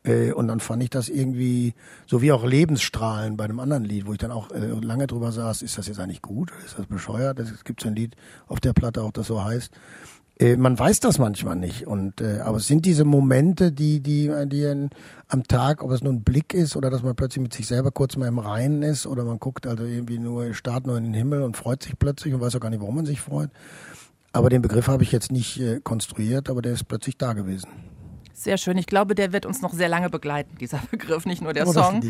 Äh, 0.03 0.33
und 0.33 0.49
dann 0.49 0.59
fand 0.59 0.83
ich 0.83 0.91
das 0.91 1.09
irgendwie, 1.09 1.75
so 2.07 2.23
wie 2.23 2.33
auch 2.33 2.45
Lebensstrahlen 2.45 3.37
bei 3.37 3.45
einem 3.45 3.61
anderen 3.61 3.85
Lied, 3.85 4.07
wo 4.07 4.13
ich 4.13 4.19
dann 4.19 4.33
auch 4.33 4.51
äh, 4.51 4.59
lange 4.81 5.07
drüber 5.07 5.31
saß, 5.31 5.63
ist 5.63 5.79
das 5.79 5.87
jetzt 5.87 6.01
eigentlich 6.01 6.23
gut? 6.23 6.51
Ist 6.65 6.77
das 6.77 6.87
bescheuert? 6.87 7.39
Es 7.39 7.63
gibt 7.63 7.83
so 7.83 7.89
ein 7.89 7.95
Lied 7.95 8.17
auf 8.49 8.59
der 8.59 8.73
Platte 8.73 9.02
auch, 9.02 9.12
das 9.12 9.29
so 9.29 9.45
heißt. 9.45 9.73
Äh, 10.38 10.57
man 10.57 10.78
weiß 10.78 11.00
das 11.00 11.18
manchmal 11.18 11.57
nicht. 11.57 11.87
Und 11.87 12.21
äh, 12.21 12.40
aber 12.40 12.59
es 12.59 12.66
sind 12.66 12.87
diese 12.87 13.04
Momente, 13.04 13.73
die, 13.73 14.00
die, 14.00 14.30
die 14.47 14.88
am 15.28 15.45
Tag, 15.45 15.83
ob 15.83 15.90
es 15.90 16.02
nur 16.02 16.12
ein 16.12 16.23
Blick 16.23 16.54
ist 16.54 16.76
oder 16.76 16.90
dass 16.90 17.02
man 17.02 17.16
plötzlich 17.16 17.42
mit 17.42 17.52
sich 17.52 17.66
selber 17.66 17.90
kurz 17.90 18.16
mal 18.16 18.28
im 18.28 18.38
Reinen 18.38 18.83
ist 18.83 19.07
oder 19.07 19.25
man 19.25 19.38
guckt 19.38 19.66
also 19.66 19.85
irgendwie 19.85 20.18
nur, 20.18 20.54
starrt 20.54 20.87
nur 20.87 20.97
in 20.97 21.04
den 21.04 21.14
Himmel 21.14 21.42
und 21.42 21.57
freut 21.57 21.83
sich 21.83 21.99
plötzlich 21.99 22.35
und 22.35 22.40
weiß 22.40 22.57
auch 22.57 22.61
gar 22.61 22.71
nicht, 22.71 22.80
warum 22.80 22.97
man 22.97 23.07
sich 23.07 23.21
freut. 23.21 23.50
Aber 24.33 24.50
den 24.50 24.62
Begriff 24.62 24.88
habe 24.88 25.02
ich 25.02 25.11
jetzt 25.11 25.33
nicht 25.33 25.61
äh, 25.61 25.80
konstruiert, 25.80 26.50
aber 26.50 26.62
der 26.62 26.73
ist 26.73 26.85
plötzlich 26.85 27.16
da 27.16 27.33
gewesen. 27.33 27.68
Sehr 28.35 28.57
schön. 28.57 28.78
Ich 28.78 28.87
glaube, 28.87 29.16
der 29.16 29.33
wird 29.33 29.47
uns 29.47 29.62
noch 29.62 29.73
sehr 29.73 29.88
lange 29.88 30.11
begleiten, 30.11 30.57
dieser 30.61 30.80
Begriff, 30.92 31.26
nicht 31.26 31.42
nur 31.42 31.52
der 31.52 31.66
oh, 31.66 31.73
Song. 31.73 32.02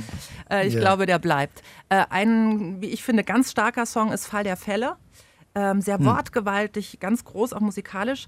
Äh, 0.51 0.67
ich 0.67 0.75
yeah. 0.75 0.83
glaube, 0.83 1.07
der 1.07 1.19
bleibt. 1.19 1.63
Äh, 1.89 2.05
ein, 2.11 2.83
wie 2.83 2.89
ich 2.89 3.03
finde, 3.03 3.25
ganz 3.25 3.51
starker 3.51 3.87
Song 3.87 4.13
ist 4.13 4.27
Fall 4.27 4.45
der 4.45 4.59
Fälle. 4.59 4.97
Ähm, 5.59 5.81
sehr 5.81 5.99
hm. 5.99 6.07
wortgewaltig, 6.07 7.01
ganz 7.01 7.25
groß, 7.25 7.53
auch 7.53 7.61
musikalisch. 7.61 8.27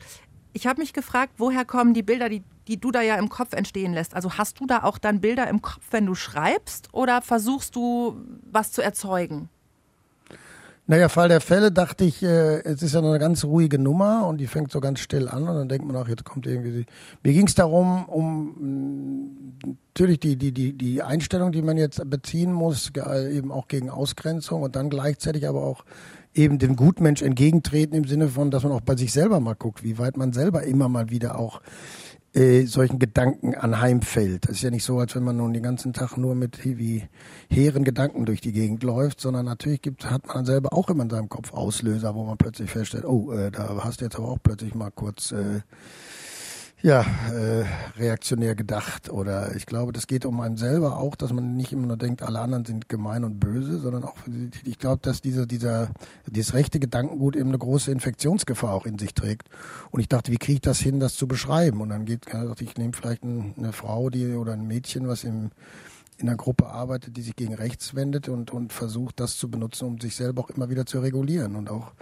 Ich 0.52 0.66
habe 0.66 0.80
mich 0.80 0.92
gefragt, 0.92 1.34
woher 1.38 1.64
kommen 1.64 1.94
die 1.94 2.02
Bilder, 2.02 2.28
die, 2.28 2.42
die 2.66 2.80
du 2.80 2.90
da 2.90 3.02
ja 3.02 3.14
im 3.14 3.28
Kopf 3.28 3.52
entstehen 3.52 3.92
lässt? 3.92 4.16
Also 4.16 4.32
hast 4.32 4.58
du 4.58 4.66
da 4.66 4.82
auch 4.82 4.98
dann 4.98 5.20
Bilder 5.20 5.46
im 5.46 5.62
Kopf, 5.62 5.84
wenn 5.92 6.06
du 6.06 6.16
schreibst, 6.16 6.92
oder 6.92 7.22
versuchst 7.22 7.76
du 7.76 8.16
was 8.50 8.72
zu 8.72 8.82
erzeugen? 8.82 9.48
Naja, 10.88 11.08
Fall 11.08 11.28
der 11.28 11.40
Fälle 11.40 11.70
dachte 11.70 12.02
ich, 12.02 12.20
äh, 12.20 12.62
es 12.64 12.82
ist 12.82 12.94
ja 12.94 12.98
eine 12.98 13.20
ganz 13.20 13.44
ruhige 13.44 13.78
Nummer 13.78 14.26
und 14.26 14.38
die 14.38 14.48
fängt 14.48 14.72
so 14.72 14.80
ganz 14.80 14.98
still 14.98 15.28
an 15.28 15.46
und 15.46 15.54
dann 15.54 15.68
denkt 15.68 15.86
man 15.86 15.94
auch, 15.94 16.08
jetzt 16.08 16.24
kommt 16.24 16.48
irgendwie. 16.48 16.84
Mir 17.22 17.32
ging 17.32 17.46
es 17.46 17.54
darum, 17.54 18.06
um 18.06 19.28
mh, 19.62 19.74
natürlich 19.90 20.18
die, 20.18 20.34
die, 20.34 20.50
die, 20.50 20.72
die 20.72 21.00
Einstellung, 21.00 21.52
die 21.52 21.62
man 21.62 21.76
jetzt 21.76 22.02
beziehen 22.10 22.52
muss, 22.52 22.90
eben 23.30 23.52
auch 23.52 23.68
gegen 23.68 23.88
Ausgrenzung 23.88 24.62
und 24.62 24.74
dann 24.74 24.90
gleichzeitig 24.90 25.46
aber 25.46 25.62
auch 25.62 25.84
eben 26.34 26.58
dem 26.58 26.76
Gutmensch 26.76 27.22
entgegentreten 27.22 27.94
im 27.94 28.04
Sinne 28.04 28.28
von, 28.28 28.50
dass 28.50 28.62
man 28.62 28.72
auch 28.72 28.80
bei 28.80 28.96
sich 28.96 29.12
selber 29.12 29.40
mal 29.40 29.54
guckt, 29.54 29.82
wie 29.82 29.98
weit 29.98 30.16
man 30.16 30.32
selber 30.32 30.62
immer 30.62 30.88
mal 30.88 31.10
wieder 31.10 31.38
auch 31.38 31.60
äh, 32.32 32.66
solchen 32.66 33.00
Gedanken 33.00 33.54
anheimfällt. 33.54 34.48
Das 34.48 34.56
ist 34.56 34.62
ja 34.62 34.70
nicht 34.70 34.84
so, 34.84 34.98
als 34.98 35.16
wenn 35.16 35.24
man 35.24 35.36
nun 35.36 35.52
den 35.52 35.64
ganzen 35.64 35.92
Tag 35.92 36.16
nur 36.16 36.36
mit 36.36 36.64
wie 36.64 37.02
hehren 37.48 37.82
Gedanken 37.82 38.24
durch 38.24 38.40
die 38.40 38.52
Gegend 38.52 38.84
läuft, 38.84 39.20
sondern 39.20 39.46
natürlich 39.46 39.82
gibt, 39.82 40.08
hat 40.08 40.26
man 40.28 40.44
selber 40.44 40.72
auch 40.72 40.88
immer 40.88 41.02
in 41.02 41.10
seinem 41.10 41.28
Kopf 41.28 41.52
Auslöser, 41.52 42.14
wo 42.14 42.24
man 42.24 42.38
plötzlich 42.38 42.70
feststellt, 42.70 43.04
oh, 43.04 43.32
äh, 43.32 43.50
da 43.50 43.80
hast 43.82 44.00
du 44.00 44.04
jetzt 44.04 44.16
aber 44.16 44.28
auch 44.28 44.38
plötzlich 44.40 44.74
mal 44.74 44.90
kurz 44.90 45.32
äh, 45.32 45.62
ja, 46.82 47.04
äh, 47.32 47.64
reaktionär 47.98 48.54
gedacht 48.54 49.10
oder 49.10 49.54
ich 49.54 49.66
glaube, 49.66 49.92
das 49.92 50.06
geht 50.06 50.24
um 50.24 50.40
einen 50.40 50.56
selber 50.56 50.96
auch, 50.96 51.14
dass 51.14 51.32
man 51.32 51.56
nicht 51.56 51.72
immer 51.72 51.86
nur 51.86 51.96
denkt, 51.96 52.22
alle 52.22 52.40
anderen 52.40 52.64
sind 52.64 52.88
gemein 52.88 53.24
und 53.24 53.38
böse, 53.38 53.78
sondern 53.78 54.04
auch, 54.04 54.14
ich 54.64 54.78
glaube, 54.78 55.00
dass 55.02 55.20
dieser, 55.20 55.46
dieser, 55.46 55.90
dieses 56.26 56.54
rechte 56.54 56.80
Gedankengut 56.80 57.36
eben 57.36 57.48
eine 57.48 57.58
große 57.58 57.92
Infektionsgefahr 57.92 58.72
auch 58.72 58.86
in 58.86 58.98
sich 58.98 59.14
trägt. 59.14 59.48
Und 59.90 60.00
ich 60.00 60.08
dachte, 60.08 60.32
wie 60.32 60.38
kriege 60.38 60.54
ich 60.54 60.60
das 60.62 60.78
hin, 60.78 61.00
das 61.00 61.16
zu 61.16 61.28
beschreiben? 61.28 61.80
Und 61.80 61.90
dann 61.90 62.06
geht, 62.06 62.26
ich 62.60 62.76
nehme 62.76 62.92
vielleicht 62.94 63.24
eine 63.24 63.72
Frau, 63.72 64.08
die 64.08 64.34
oder 64.34 64.54
ein 64.54 64.66
Mädchen, 64.66 65.06
was 65.06 65.24
im 65.24 65.50
in 66.22 66.28
einer 66.28 66.36
Gruppe 66.36 66.66
arbeitet, 66.66 67.16
die 67.16 67.22
sich 67.22 67.34
gegen 67.34 67.54
rechts 67.54 67.94
wendet 67.94 68.28
und, 68.28 68.50
und 68.50 68.72
versucht, 68.72 69.20
das 69.20 69.38
zu 69.38 69.50
benutzen, 69.50 69.86
um 69.86 70.00
sich 70.00 70.14
selber 70.14 70.42
auch 70.42 70.50
immer 70.50 70.68
wieder 70.68 70.86
zu 70.86 71.00
regulieren 71.00 71.56
und 71.56 71.70
auch 71.70 71.92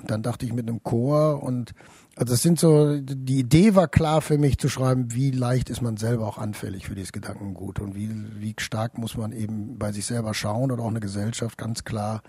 und 0.00 0.10
dann 0.10 0.22
dachte 0.22 0.46
ich 0.46 0.52
mit 0.52 0.68
einem 0.68 0.82
Chor 0.82 1.42
und 1.42 1.74
also 2.16 2.34
es 2.34 2.42
sind 2.42 2.58
so, 2.58 2.98
die 3.00 3.38
Idee 3.38 3.76
war 3.76 3.86
klar 3.86 4.20
für 4.20 4.38
mich 4.38 4.58
zu 4.58 4.68
schreiben, 4.68 5.14
wie 5.14 5.30
leicht 5.30 5.70
ist 5.70 5.82
man 5.82 5.96
selber 5.96 6.26
auch 6.26 6.38
anfällig 6.38 6.86
für 6.86 6.96
dieses 6.96 7.12
Gedankengut 7.12 7.78
und 7.78 7.94
wie, 7.94 8.10
wie 8.40 8.54
stark 8.58 8.98
muss 8.98 9.16
man 9.16 9.30
eben 9.30 9.78
bei 9.78 9.92
sich 9.92 10.04
selber 10.04 10.34
schauen 10.34 10.72
oder 10.72 10.82
auch 10.82 10.88
eine 10.88 11.00
Gesellschaft 11.00 11.56
ganz 11.58 11.84
klar 11.84 12.22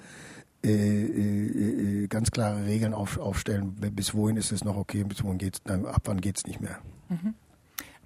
äh, 0.63 0.69
äh, 0.69 2.03
äh 2.03 2.07
ganz 2.07 2.29
klare 2.29 2.65
Regeln 2.65 2.93
auf, 2.93 3.17
aufstellen, 3.17 3.75
bis 3.93 4.13
wohin 4.13 4.37
ist 4.37 4.51
es 4.51 4.63
noch 4.63 4.77
okay, 4.77 5.03
bis 5.03 5.23
wohin 5.23 5.39
geht's, 5.39 5.61
ab 5.65 6.01
wann 6.05 6.21
geht's 6.21 6.45
nicht 6.45 6.61
mehr. 6.61 6.77
Mhm. 7.09 7.33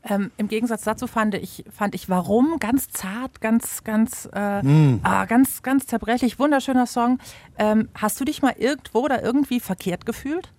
Ähm, 0.05 0.31
Im 0.38 0.50
Gegensatz 0.50 0.83
dazu 0.83 1.07
fand 1.07 1.36
ich, 1.36 1.63
fand 1.69 1.95
ich 1.95 2.10
Warum 2.10 2.60
ganz 2.60 2.89
zart, 2.89 3.39
ganz, 3.39 3.83
ganz, 3.83 4.27
äh, 4.33 4.62
mm. 4.62 5.00
ah, 5.03 5.25
ganz, 5.25 5.63
ganz 5.63 5.88
zerbrechlich, 5.88 6.39
wunderschöner 6.39 6.88
Song. 6.88 7.19
Ähm, 7.57 7.88
hast 7.93 8.19
du 8.19 8.25
dich 8.25 8.41
mal 8.41 8.53
irgendwo 8.57 9.00
oder 9.00 9.24
irgendwie 9.24 9.62
verkehrt 9.62 10.05
gefühlt? 10.05 10.51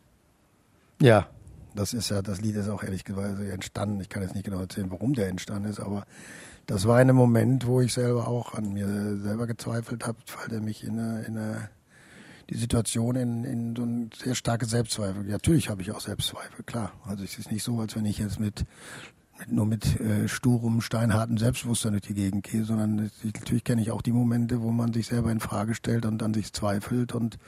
Ja, 1.01 1.27
das 1.75 1.93
ist 1.93 2.11
ja, 2.11 2.23
das 2.23 2.41
Lied 2.41 2.57
ist 2.57 2.69
auch 2.69 2.83
ehrlich 2.83 3.05
gesagt 3.05 3.39
entstanden. 3.41 4.01
Ich 4.01 4.09
kann 4.09 4.23
jetzt 4.23 4.35
nicht 4.35 4.45
genau 4.45 4.61
erzählen, 4.61 4.91
warum 4.91 5.13
der 5.13 5.29
entstanden 5.29 5.69
ist, 5.69 5.81
aber 5.81 6.07
das 6.67 6.87
war 6.87 6.97
ein 6.97 7.15
Moment, 7.15 7.67
wo 7.67 7.83
ich 7.83 7.93
selber 7.93 8.27
auch 8.27 8.55
an 8.55 8.73
mir 8.73 9.19
selber 9.19 9.47
gezweifelt 9.47 10.07
habe, 10.07 10.19
weil 10.39 10.49
der 10.49 10.61
mich 10.61 10.85
in 10.85 10.99
eine, 10.99 11.23
in 11.25 11.37
eine 11.37 11.69
die 12.51 12.57
Situation 12.57 13.17
in, 13.17 13.45
in 13.45 13.77
so 13.77 13.83
ein 13.83 14.11
sehr 14.15 14.35
starke 14.35 14.67
Selbstzweifel. 14.67 15.25
Natürlich 15.25 15.71
habe 15.71 15.83
ich 15.83 15.93
auch 15.93 16.01
Selbstzweifel, 16.01 16.63
klar. 16.65 16.93
Also 17.07 17.25
es 17.25 17.39
ist 17.39 17.51
nicht 17.51 17.63
so, 17.63 17.81
als 17.81 17.97
wenn 17.97 18.05
ich 18.05 18.19
jetzt 18.19 18.39
mit 18.39 18.65
nur 19.49 19.67
mit 19.67 20.01
äh, 20.01 20.29
sturem, 20.29 20.81
steinhartem 20.81 21.39
Selbstbewusstsein 21.39 21.93
durch 21.93 22.03
die 22.03 22.15
Gegend 22.15 22.45
gehe, 22.45 22.65
sondern 22.65 23.11
natürlich 23.23 23.65
kenne 23.65 23.83
ich 23.83 23.91
auch 23.91 24.03
die 24.03 24.13
Momente, 24.13 24.61
wo 24.61 24.71
man 24.71 24.93
sich 24.93 25.07
selber 25.07 25.31
in 25.31 25.41
Frage 25.41 25.75
stellt 25.75 26.07
und 26.07 26.23
an 26.23 26.35
sich 26.35 26.53
zweifelt 26.53 27.15
und 27.15 27.39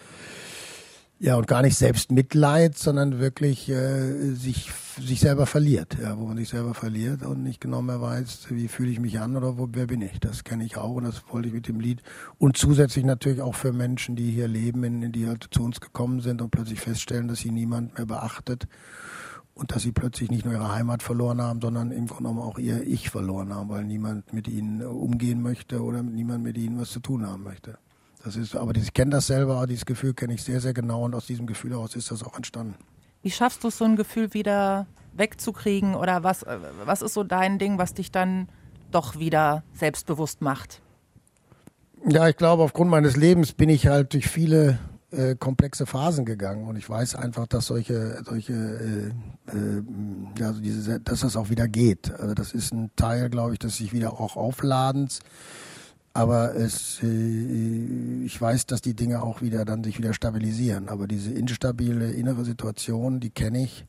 ja 1.19 1.37
und 1.37 1.47
gar 1.47 1.63
nicht 1.63 1.77
selbst 1.77 2.13
Mitleid, 2.13 2.77
sondern 2.77 3.19
wirklich 3.19 3.69
äh, 3.69 4.35
sich 4.35 4.71
sich 4.99 5.21
selber 5.21 5.47
verliert, 5.47 5.99
ja, 6.01 6.19
wo 6.19 6.27
man 6.27 6.39
sich 6.39 6.49
selber 6.49 6.73
verliert 6.73 7.23
und 7.23 7.43
nicht 7.43 7.61
genau 7.61 7.83
mehr 7.83 8.01
weiß, 8.01 8.47
wie 8.51 8.69
fühle 8.69 8.91
ich 8.91 8.99
mich 8.99 9.21
an 9.21 9.37
oder 9.37 9.59
wo, 9.59 9.69
wer 9.73 9.87
bin 9.87 10.01
ich. 10.01 10.19
Das 10.21 10.43
kenne 10.43 10.65
ich 10.65 10.79
auch 10.79 10.95
und 10.95 11.05
das 11.05 11.23
wollte 11.31 11.49
ich 11.49 11.55
mit 11.55 11.69
dem 11.69 11.81
Lied 11.81 12.03
und 12.39 12.57
zusätzlich 12.57 13.05
natürlich 13.05 13.43
auch 13.43 13.55
für 13.55 13.73
Menschen, 13.73 14.17
die 14.17 14.31
hier 14.31 14.49
leben, 14.49 14.85
in, 14.85 15.13
die 15.13 15.27
halt 15.27 15.49
zu 15.51 15.63
uns 15.63 15.81
gekommen 15.81 16.21
sind 16.21 16.41
und 16.41 16.51
plötzlich 16.51 16.81
feststellen, 16.81 17.29
dass 17.29 17.41
sie 17.41 17.51
niemand 17.51 17.97
mehr 17.99 18.07
beachtet 18.07 18.67
und 19.57 19.75
dass 19.75 19.83
sie 19.83 19.93
plötzlich 19.93 20.31
nicht 20.31 20.45
nur 20.45 20.53
ihre 20.55 20.73
Heimat 20.73 21.03
verloren 21.03 21.41
haben, 21.41 21.61
sondern 21.63 21.91
im 21.91 22.07
Grunde 22.07 22.25
genommen 22.25 22.41
auch 22.41 22.59
ihr 22.59 22.87
Ich 22.87 23.09
verloren 23.09 23.55
haben, 23.55 23.71
weil 23.71 23.85
niemand 23.85 24.33
mit 24.33 24.49
ihnen 24.49 24.83
umgehen 24.85 25.43
möchte 25.43 25.83
oder 25.83 26.03
niemand 26.03 26.45
mit 26.45 26.59
ihnen 26.59 26.79
was 26.79 26.91
zu 26.91 27.01
tun 27.01 27.27
haben 27.27 27.43
möchte. 27.43 27.79
Das 28.23 28.37
ist, 28.37 28.55
aber 28.55 28.77
ich 28.77 28.93
kenne 28.93 29.13
das 29.13 29.29
selber, 29.29 29.67
dieses 29.67 29.87
Gefühl 29.87 30.13
kenne 30.13 30.35
ich 30.35 30.45
sehr, 30.45 30.61
sehr 30.61 30.75
genau 30.75 31.05
und 31.07 31.15
aus 31.15 31.27
diesem 31.27 31.47
Gefühl 31.47 31.71
heraus 31.71 31.97
ist 31.97 32.11
das 32.11 32.23
auch 32.23 32.37
entstanden. 32.37 32.75
Wie 33.23 33.31
schaffst 33.31 33.65
du 33.65 33.69
es, 33.69 33.79
so 33.79 33.87
ein 33.87 33.97
Gefühl 33.97 34.35
wieder 34.35 34.87
wegzukriegen 35.15 35.95
oder 35.95 36.23
was, 36.23 36.45
was 36.85 37.01
ist 37.01 37.15
so 37.15 37.25
dein 37.25 37.59
Ding, 37.59 37.79
was 37.79 37.95
dich 37.95 38.13
dann 38.13 38.49
doch 38.91 39.19
wieder 39.19 39.65
selbstbewusst 39.73 40.43
macht? 40.43 40.83
Ja, 42.07 42.29
ich 42.29 42.37
glaube, 42.37 42.63
aufgrund 42.63 42.91
meines 42.91 43.17
Lebens 43.17 43.55
bin 43.55 43.71
ich 43.71 43.87
halt 43.87 44.13
durch 44.13 44.29
viele 44.29 44.79
äh, 45.11 45.37
komplexe 45.37 45.87
Phasen 45.87 46.25
gegangen 46.25 46.67
und 46.67 46.77
ich 46.77 46.89
weiß 46.89 47.15
einfach, 47.15 47.47
dass 47.47 47.67
solche, 47.67 48.23
solche, 48.25 48.53
äh, 48.53 49.57
äh, 49.57 50.45
also 50.45 50.61
diese, 50.61 51.01
dass 51.01 51.21
das 51.21 51.37
auch 51.37 51.51
wieder 51.51 51.69
geht. 51.69 52.13
Also 52.13 52.35
das 52.35 52.53
ist 52.53 52.73
ein 52.73 52.91
Teil, 52.97 53.31
glaube 53.31 53.53
ich, 53.53 53.59
des 53.59 53.77
sich 53.77 53.93
wieder 53.93 54.21
auch 54.21 54.37
Aufladens. 54.37 55.21
Aber 56.13 56.57
es, 56.57 57.03
äh, 57.03 58.25
ich 58.25 58.41
weiß, 58.41 58.67
dass 58.67 58.81
die 58.81 58.95
Dinge 58.95 59.23
auch 59.23 59.43
wieder 59.43 59.65
dann 59.65 59.85
sich 59.85 59.99
wieder 59.99 60.15
stabilisieren. 60.15 60.89
Aber 60.89 61.07
diese 61.07 61.31
instabile 61.31 62.11
innere 62.11 62.45
Situation, 62.45 63.21
die 63.21 63.31
kenne 63.31 63.63
ich. 63.63 63.85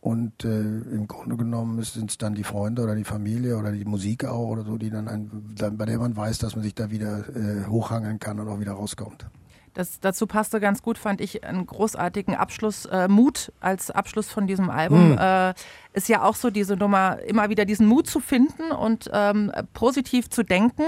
Und 0.00 0.44
äh, 0.44 0.60
im 0.60 1.08
Grunde 1.08 1.36
genommen 1.36 1.82
sind 1.82 2.10
es 2.10 2.18
dann 2.18 2.34
die 2.34 2.44
Freunde 2.44 2.82
oder 2.82 2.94
die 2.94 3.04
Familie 3.04 3.56
oder 3.56 3.72
die 3.72 3.84
Musik 3.84 4.24
auch 4.26 4.48
oder 4.48 4.62
so, 4.62 4.76
die 4.76 4.90
dann, 4.90 5.08
ein, 5.08 5.30
dann 5.56 5.76
bei 5.76 5.86
der 5.86 5.98
man 5.98 6.16
weiß, 6.16 6.38
dass 6.38 6.54
man 6.54 6.62
sich 6.62 6.74
da 6.74 6.90
wieder 6.90 7.24
äh, 7.34 7.66
hochhangeln 7.66 8.20
kann 8.20 8.38
und 8.38 8.48
auch 8.48 8.60
wieder 8.60 8.72
rauskommt. 8.72 9.26
Das, 9.74 10.00
dazu 10.00 10.26
passte 10.26 10.60
ganz 10.60 10.82
gut, 10.82 10.98
fand 10.98 11.20
ich, 11.20 11.44
einen 11.44 11.66
großartigen 11.66 12.34
Abschluss, 12.34 12.86
äh, 12.86 13.08
Mut 13.08 13.52
als 13.60 13.90
Abschluss 13.90 14.28
von 14.28 14.46
diesem 14.46 14.70
Album. 14.70 15.12
Mhm. 15.12 15.18
Äh, 15.18 15.54
ist 15.92 16.08
ja 16.08 16.22
auch 16.22 16.34
so 16.34 16.50
diese 16.50 16.76
Nummer, 16.76 17.18
immer 17.26 17.48
wieder 17.48 17.64
diesen 17.64 17.86
Mut 17.86 18.06
zu 18.06 18.20
finden 18.20 18.70
und 18.70 19.10
ähm, 19.12 19.52
positiv 19.72 20.30
zu 20.30 20.42
denken. 20.42 20.84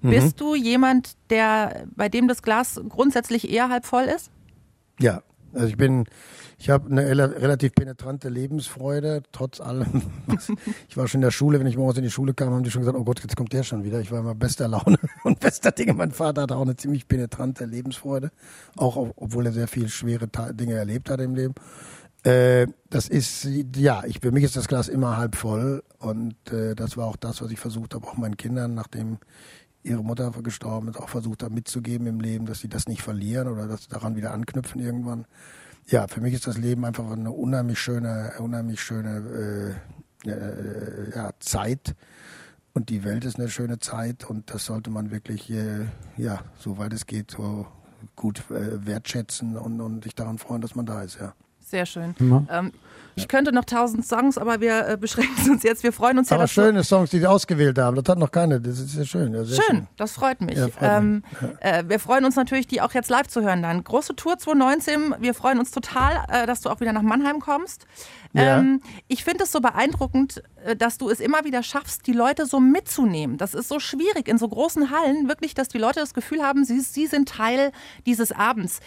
Mhm. 0.00 0.10
Bist 0.10 0.40
du 0.40 0.54
jemand, 0.54 1.16
der, 1.30 1.86
bei 1.94 2.08
dem 2.08 2.28
das 2.28 2.42
Glas 2.42 2.80
grundsätzlich 2.88 3.50
eher 3.50 3.68
halb 3.68 3.86
voll 3.86 4.04
ist? 4.04 4.30
Ja, 4.98 5.22
also 5.52 5.66
ich 5.66 5.76
bin, 5.76 6.04
ich 6.58 6.70
habe 6.70 6.90
eine 6.90 7.06
relativ 7.08 7.72
penetrante 7.74 8.28
Lebensfreude, 8.28 9.22
trotz 9.32 9.60
allem. 9.60 10.02
ich 10.88 10.96
war 10.96 11.08
schon 11.08 11.18
in 11.18 11.22
der 11.22 11.30
Schule, 11.30 11.58
wenn 11.58 11.66
ich 11.66 11.76
morgens 11.76 11.98
in 11.98 12.04
die 12.04 12.10
Schule 12.10 12.34
kam, 12.34 12.52
haben 12.52 12.62
die 12.62 12.70
schon 12.70 12.82
gesagt, 12.82 12.98
oh 12.98 13.04
Gott, 13.04 13.20
jetzt 13.20 13.36
kommt 13.36 13.52
der 13.52 13.62
schon 13.62 13.84
wieder. 13.84 14.00
Ich 14.00 14.12
war 14.12 14.20
immer 14.20 14.34
bester 14.34 14.68
Laune 14.68 14.98
und 15.24 15.40
bester 15.40 15.72
Dinge. 15.72 15.94
Mein 15.94 16.12
Vater 16.12 16.42
hatte 16.42 16.56
auch 16.56 16.62
eine 16.62 16.76
ziemlich 16.76 17.08
penetrante 17.08 17.64
Lebensfreude, 17.64 18.30
auch 18.76 18.96
obwohl 19.16 19.46
er 19.46 19.52
sehr 19.52 19.68
viel 19.68 19.88
schwere 19.88 20.28
Dinge 20.52 20.74
erlebt 20.74 21.10
hat 21.10 21.20
im 21.20 21.34
Leben. 21.34 21.54
Äh, 22.22 22.66
das 22.90 23.08
ist, 23.08 23.48
ja, 23.76 24.02
ich, 24.04 24.20
für 24.20 24.30
mich 24.30 24.44
ist 24.44 24.56
das 24.56 24.68
Glas 24.68 24.88
immer 24.88 25.16
halb 25.16 25.36
voll 25.36 25.82
und 25.98 26.34
äh, 26.52 26.74
das 26.74 26.96
war 26.98 27.06
auch 27.06 27.16
das, 27.16 27.40
was 27.40 27.50
ich 27.50 27.58
versucht 27.58 27.94
habe, 27.94 28.06
auch 28.06 28.16
meinen 28.16 28.36
Kindern, 28.36 28.74
nachdem 28.74 29.18
ihre 29.82 30.02
Mutter 30.02 30.30
gestorben 30.42 30.88
ist, 30.88 30.98
auch 30.98 31.08
versucht 31.08 31.42
habe 31.42 31.54
mitzugeben 31.54 32.06
im 32.06 32.20
Leben, 32.20 32.46
dass 32.46 32.60
sie 32.60 32.68
das 32.68 32.86
nicht 32.86 33.02
verlieren 33.02 33.48
oder 33.48 33.66
dass 33.66 33.84
sie 33.84 33.88
daran 33.88 34.16
wieder 34.16 34.32
anknüpfen 34.32 34.80
irgendwann. 34.80 35.26
Ja, 35.86 36.06
für 36.06 36.20
mich 36.20 36.34
ist 36.34 36.46
das 36.46 36.58
Leben 36.58 36.84
einfach 36.84 37.10
eine 37.10 37.30
unheimlich 37.30 37.78
schöne, 37.78 38.32
unheimlich 38.38 38.80
schöne 38.80 39.76
äh, 40.24 40.30
äh, 40.30 41.16
ja, 41.16 41.30
Zeit. 41.40 41.94
Und 42.72 42.88
die 42.88 43.02
Welt 43.02 43.24
ist 43.24 43.38
eine 43.38 43.48
schöne 43.48 43.78
Zeit 43.80 44.28
und 44.28 44.52
das 44.54 44.64
sollte 44.66 44.90
man 44.90 45.10
wirklich, 45.10 45.50
äh, 45.50 45.86
ja, 46.16 46.44
soweit 46.58 46.92
es 46.92 47.06
geht, 47.06 47.32
so 47.32 47.66
gut 48.14 48.44
äh, 48.50 48.86
wertschätzen 48.86 49.56
und, 49.56 49.80
und 49.80 50.04
sich 50.04 50.14
daran 50.14 50.38
freuen, 50.38 50.60
dass 50.60 50.74
man 50.74 50.86
da 50.86 51.02
ist, 51.02 51.18
ja. 51.20 51.34
Sehr 51.58 51.86
schön. 51.86 52.14
Mhm. 52.18 52.48
Ähm, 52.50 52.72
ich 53.20 53.28
könnte 53.28 53.52
noch 53.52 53.64
tausend 53.64 54.06
Songs, 54.06 54.38
aber 54.38 54.60
wir 54.60 54.88
äh, 54.88 54.96
beschränken 54.96 55.50
uns 55.50 55.62
jetzt. 55.62 55.82
Wir 55.82 55.92
freuen 55.92 56.18
uns 56.18 56.30
aber 56.30 56.40
ja. 56.40 56.42
Aber 56.44 56.48
schöne 56.48 56.84
Songs, 56.84 57.10
die 57.10 57.18
Sie 57.18 57.26
ausgewählt 57.26 57.78
haben. 57.78 57.96
Das 57.96 58.08
hat 58.08 58.18
noch 58.18 58.30
keine. 58.30 58.60
Das 58.60 58.78
ist 58.78 58.92
sehr 58.92 59.04
schön. 59.04 59.34
Ja, 59.34 59.44
schön, 59.44 59.60
schön, 59.68 59.86
das 59.96 60.12
freut 60.12 60.40
mich. 60.40 60.56
Ja, 60.56 60.68
freut 60.68 60.90
ähm. 60.90 61.22
Äh, 61.60 61.84
wir 61.86 62.00
freuen 62.00 62.24
uns 62.24 62.36
natürlich, 62.36 62.66
die 62.66 62.80
auch 62.80 62.92
jetzt 62.92 63.10
live 63.10 63.26
zu 63.26 63.42
hören 63.42 63.62
dann. 63.62 63.84
Große 63.84 64.16
Tour 64.16 64.38
2019. 64.38 65.16
Wir 65.18 65.34
freuen 65.34 65.58
uns 65.58 65.70
total, 65.70 66.24
äh, 66.28 66.46
dass 66.46 66.60
du 66.60 66.70
auch 66.70 66.80
wieder 66.80 66.92
nach 66.92 67.02
Mannheim 67.02 67.40
kommst. 67.40 67.86
Ja. 68.32 68.58
Ähm, 68.58 68.80
ich 69.08 69.24
finde 69.24 69.44
es 69.44 69.52
so 69.52 69.60
beeindruckend, 69.60 70.42
äh, 70.64 70.76
dass 70.76 70.98
du 70.98 71.10
es 71.10 71.20
immer 71.20 71.44
wieder 71.44 71.62
schaffst, 71.62 72.06
die 72.06 72.12
Leute 72.12 72.46
so 72.46 72.60
mitzunehmen. 72.60 73.38
Das 73.38 73.54
ist 73.54 73.68
so 73.68 73.80
schwierig 73.80 74.28
in 74.28 74.38
so 74.38 74.48
großen 74.48 74.90
Hallen, 74.90 75.28
wirklich, 75.28 75.54
dass 75.54 75.68
die 75.68 75.78
Leute 75.78 76.00
das 76.00 76.14
Gefühl 76.14 76.42
haben, 76.42 76.64
sie, 76.64 76.80
sie 76.80 77.06
sind 77.06 77.28
Teil 77.28 77.72
dieses 78.06 78.32
Abends. 78.32 78.80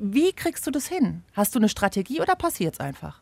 Wie 0.00 0.32
kriegst 0.32 0.66
du 0.66 0.70
das 0.70 0.86
hin? 0.86 1.22
Hast 1.32 1.54
du 1.54 1.58
eine 1.58 1.68
Strategie 1.68 2.20
oder 2.20 2.36
passiert 2.36 2.74
es 2.74 2.80
einfach? 2.80 3.20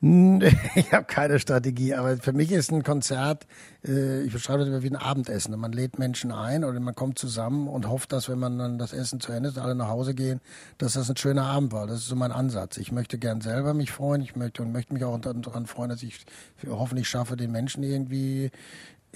Ich 0.76 0.92
habe 0.92 1.06
keine 1.06 1.40
Strategie, 1.40 1.94
aber 1.94 2.18
für 2.18 2.32
mich 2.32 2.52
ist 2.52 2.70
ein 2.70 2.84
Konzert, 2.84 3.46
äh, 3.84 4.22
ich 4.22 4.32
beschreibe 4.32 4.60
das 4.60 4.68
immer 4.68 4.82
wie 4.82 4.90
ein 4.90 4.96
Abendessen. 4.96 5.58
Man 5.58 5.72
lädt 5.72 5.98
Menschen 5.98 6.30
ein 6.30 6.62
oder 6.62 6.78
man 6.78 6.94
kommt 6.94 7.18
zusammen 7.18 7.66
und 7.66 7.88
hofft, 7.88 8.12
dass 8.12 8.28
wenn 8.28 8.38
man 8.38 8.58
dann 8.58 8.78
das 8.78 8.92
Essen 8.92 9.18
zu 9.18 9.32
Ende 9.32 9.48
ist, 9.48 9.58
alle 9.58 9.74
nach 9.74 9.88
Hause 9.88 10.14
gehen, 10.14 10.40
dass 10.78 10.92
das 10.92 11.10
ein 11.10 11.16
schöner 11.16 11.44
Abend 11.44 11.72
war. 11.72 11.86
Das 11.88 11.98
ist 11.98 12.06
so 12.06 12.16
mein 12.16 12.30
Ansatz. 12.30 12.76
Ich 12.76 12.92
möchte 12.92 13.18
gern 13.18 13.40
selber 13.40 13.74
mich 13.74 13.90
freuen. 13.90 14.22
Ich 14.22 14.36
möchte 14.36 14.62
und 14.62 14.72
möchte 14.72 14.94
mich 14.94 15.02
auch 15.04 15.18
daran 15.18 15.66
freuen, 15.66 15.90
dass 15.90 16.02
ich 16.04 16.24
hoffentlich 16.68 17.08
schaffe, 17.08 17.36
den 17.36 17.50
Menschen 17.50 17.82
irgendwie 17.82 18.50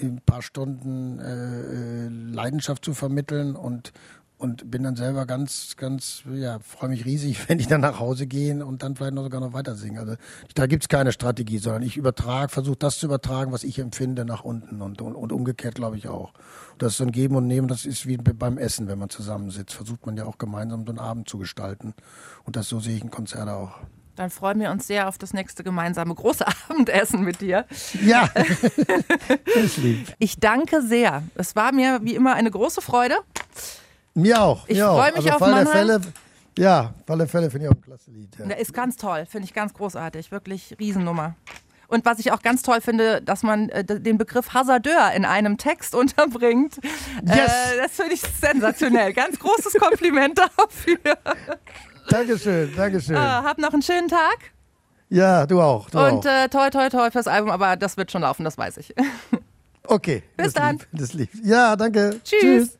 ein 0.01 0.21
paar 0.25 0.41
Stunden 0.41 1.19
äh, 1.19 2.05
äh 2.05 2.07
Leidenschaft 2.09 2.83
zu 2.83 2.93
vermitteln 2.93 3.55
und 3.55 3.93
und 4.43 4.69
bin 4.69 4.83
dann 4.83 4.97
selber 4.97 5.25
ganz, 5.25 5.77
ganz, 5.77 6.23
ja, 6.29 6.59
freue 6.59 6.89
mich 6.89 7.05
riesig, 7.05 7.37
wenn 7.49 7.59
ich 7.59 7.67
dann 7.67 7.81
nach 7.81 7.99
Hause 7.99 8.27
gehe 8.27 8.63
und 8.63 8.83
dann 8.83 8.95
vielleicht 8.95 9.13
noch 9.13 9.23
sogar 9.23 9.39
noch 9.39 9.53
weiter 9.53 9.75
singen. 9.75 9.97
Also 9.97 10.15
da 10.53 10.67
gibt's 10.67 10.89
keine 10.89 11.13
Strategie, 11.13 11.57
sondern 11.57 11.81
ich 11.81 11.95
übertrage, 11.95 12.49
versuche 12.49 12.75
das 12.75 12.99
zu 12.99 13.05
übertragen, 13.05 13.53
was 13.53 13.63
ich 13.63 13.79
empfinde, 13.79 14.25
nach 14.25 14.43
unten 14.43 14.81
und, 14.81 15.01
und, 15.01 15.15
und 15.15 15.31
umgekehrt 15.31 15.75
glaube 15.75 15.97
ich 15.97 16.09
auch. 16.09 16.33
Das 16.77 16.91
ist 16.91 16.97
so 16.97 17.05
ein 17.05 17.11
Geben 17.11 17.35
und 17.35 17.47
Nehmen, 17.47 17.69
das 17.69 17.85
ist 17.85 18.05
wie 18.05 18.17
beim 18.17 18.57
Essen, 18.57 18.87
wenn 18.87 18.99
man 18.99 19.09
zusammensitzt. 19.09 19.73
Versucht 19.73 20.05
man 20.05 20.17
ja 20.17 20.25
auch 20.25 20.37
gemeinsam 20.37 20.85
so 20.85 20.91
einen 20.91 20.99
Abend 20.99 21.29
zu 21.29 21.37
gestalten. 21.37 21.93
Und 22.43 22.57
das 22.57 22.67
so 22.67 22.81
sehe 22.81 22.97
ich 22.97 23.03
ein 23.03 23.11
Konzert 23.11 23.47
auch. 23.47 23.79
Dann 24.15 24.29
freuen 24.29 24.59
wir 24.59 24.69
uns 24.69 24.85
sehr 24.85 25.07
auf 25.07 25.17
das 25.17 25.33
nächste 25.33 25.63
gemeinsame 25.63 26.13
große 26.13 26.45
Abendessen 26.69 27.23
mit 27.23 27.41
dir. 27.41 27.65
Ja. 28.03 28.29
Ich 30.19 30.39
danke 30.39 30.81
sehr. 30.81 31.23
Es 31.35 31.55
war 31.55 31.71
mir 31.71 31.99
wie 32.03 32.15
immer 32.15 32.33
eine 32.33 32.51
große 32.51 32.81
Freude. 32.81 33.15
Mir 34.13 34.41
auch. 34.41 34.67
Ich 34.67 34.77
mir 34.77 34.89
auch. 34.89 34.97
freu 34.99 35.07
mich 35.07 35.15
also 35.17 35.29
auf 35.31 35.37
Fall 35.39 35.51
Mannheim. 35.51 35.67
Fälle, 35.73 36.01
Ja, 36.57 36.93
auf 37.03 37.09
alle 37.11 37.27
Fälle 37.27 37.49
finde 37.49 37.65
ich 37.67 37.71
auch 37.71 37.75
ein 37.77 37.81
klasse 37.81 38.11
Lied. 38.11 38.35
Ja. 38.37 38.45
Der 38.45 38.57
ist 38.59 38.73
ganz 38.73 38.95
toll, 38.97 39.25
finde 39.25 39.45
ich 39.47 39.53
ganz 39.53 39.73
großartig. 39.73 40.31
Wirklich 40.31 40.75
Riesennummer. 40.79 41.35
Und 41.87 42.05
was 42.05 42.17
ich 42.19 42.31
auch 42.31 42.41
ganz 42.41 42.63
toll 42.63 42.81
finde, 42.81 43.21
dass 43.21 43.43
man 43.43 43.69
äh, 43.69 43.83
den 43.83 44.17
Begriff 44.17 44.53
Hasardeur 44.53 45.11
in 45.15 45.25
einem 45.25 45.57
Text 45.57 45.93
unterbringt. 46.01 46.77
Yes. 47.23 47.37
Äh, 47.37 47.77
das 47.81 47.91
finde 47.91 48.13
ich 48.13 48.21
sensationell. 48.21 49.13
Ganz 49.13 49.37
großes 49.39 49.73
Kompliment 49.75 50.37
dafür. 50.57 50.97
Dankeschön, 52.09 52.73
Dankeschön. 52.75 53.15
Äh, 53.15 53.19
hab 53.19 53.57
noch 53.57 53.73
einen 53.73 53.81
schönen 53.81 54.07
Tag. 54.07 54.37
Ja, 55.09 55.45
du 55.45 55.61
auch. 55.61 55.89
Du 55.91 55.99
Und 55.99 56.25
auch. 56.25 56.43
äh, 56.45 56.47
toi, 56.49 56.69
toi, 56.71 56.89
toi 56.89 57.11
fürs 57.11 57.27
Album, 57.27 57.51
aber 57.51 57.75
das 57.75 57.97
wird 57.97 58.11
schon 58.11 58.21
laufen, 58.23 58.43
das 58.43 58.57
weiß 58.57 58.77
ich. 58.77 58.93
Okay. 59.85 60.23
bis 60.37 60.45
das 60.45 60.53
dann. 60.53 60.77
Lieb, 60.77 60.87
das 60.93 61.13
lieb. 61.13 61.29
Ja, 61.43 61.75
danke. 61.75 62.17
Tschüss. 62.23 62.79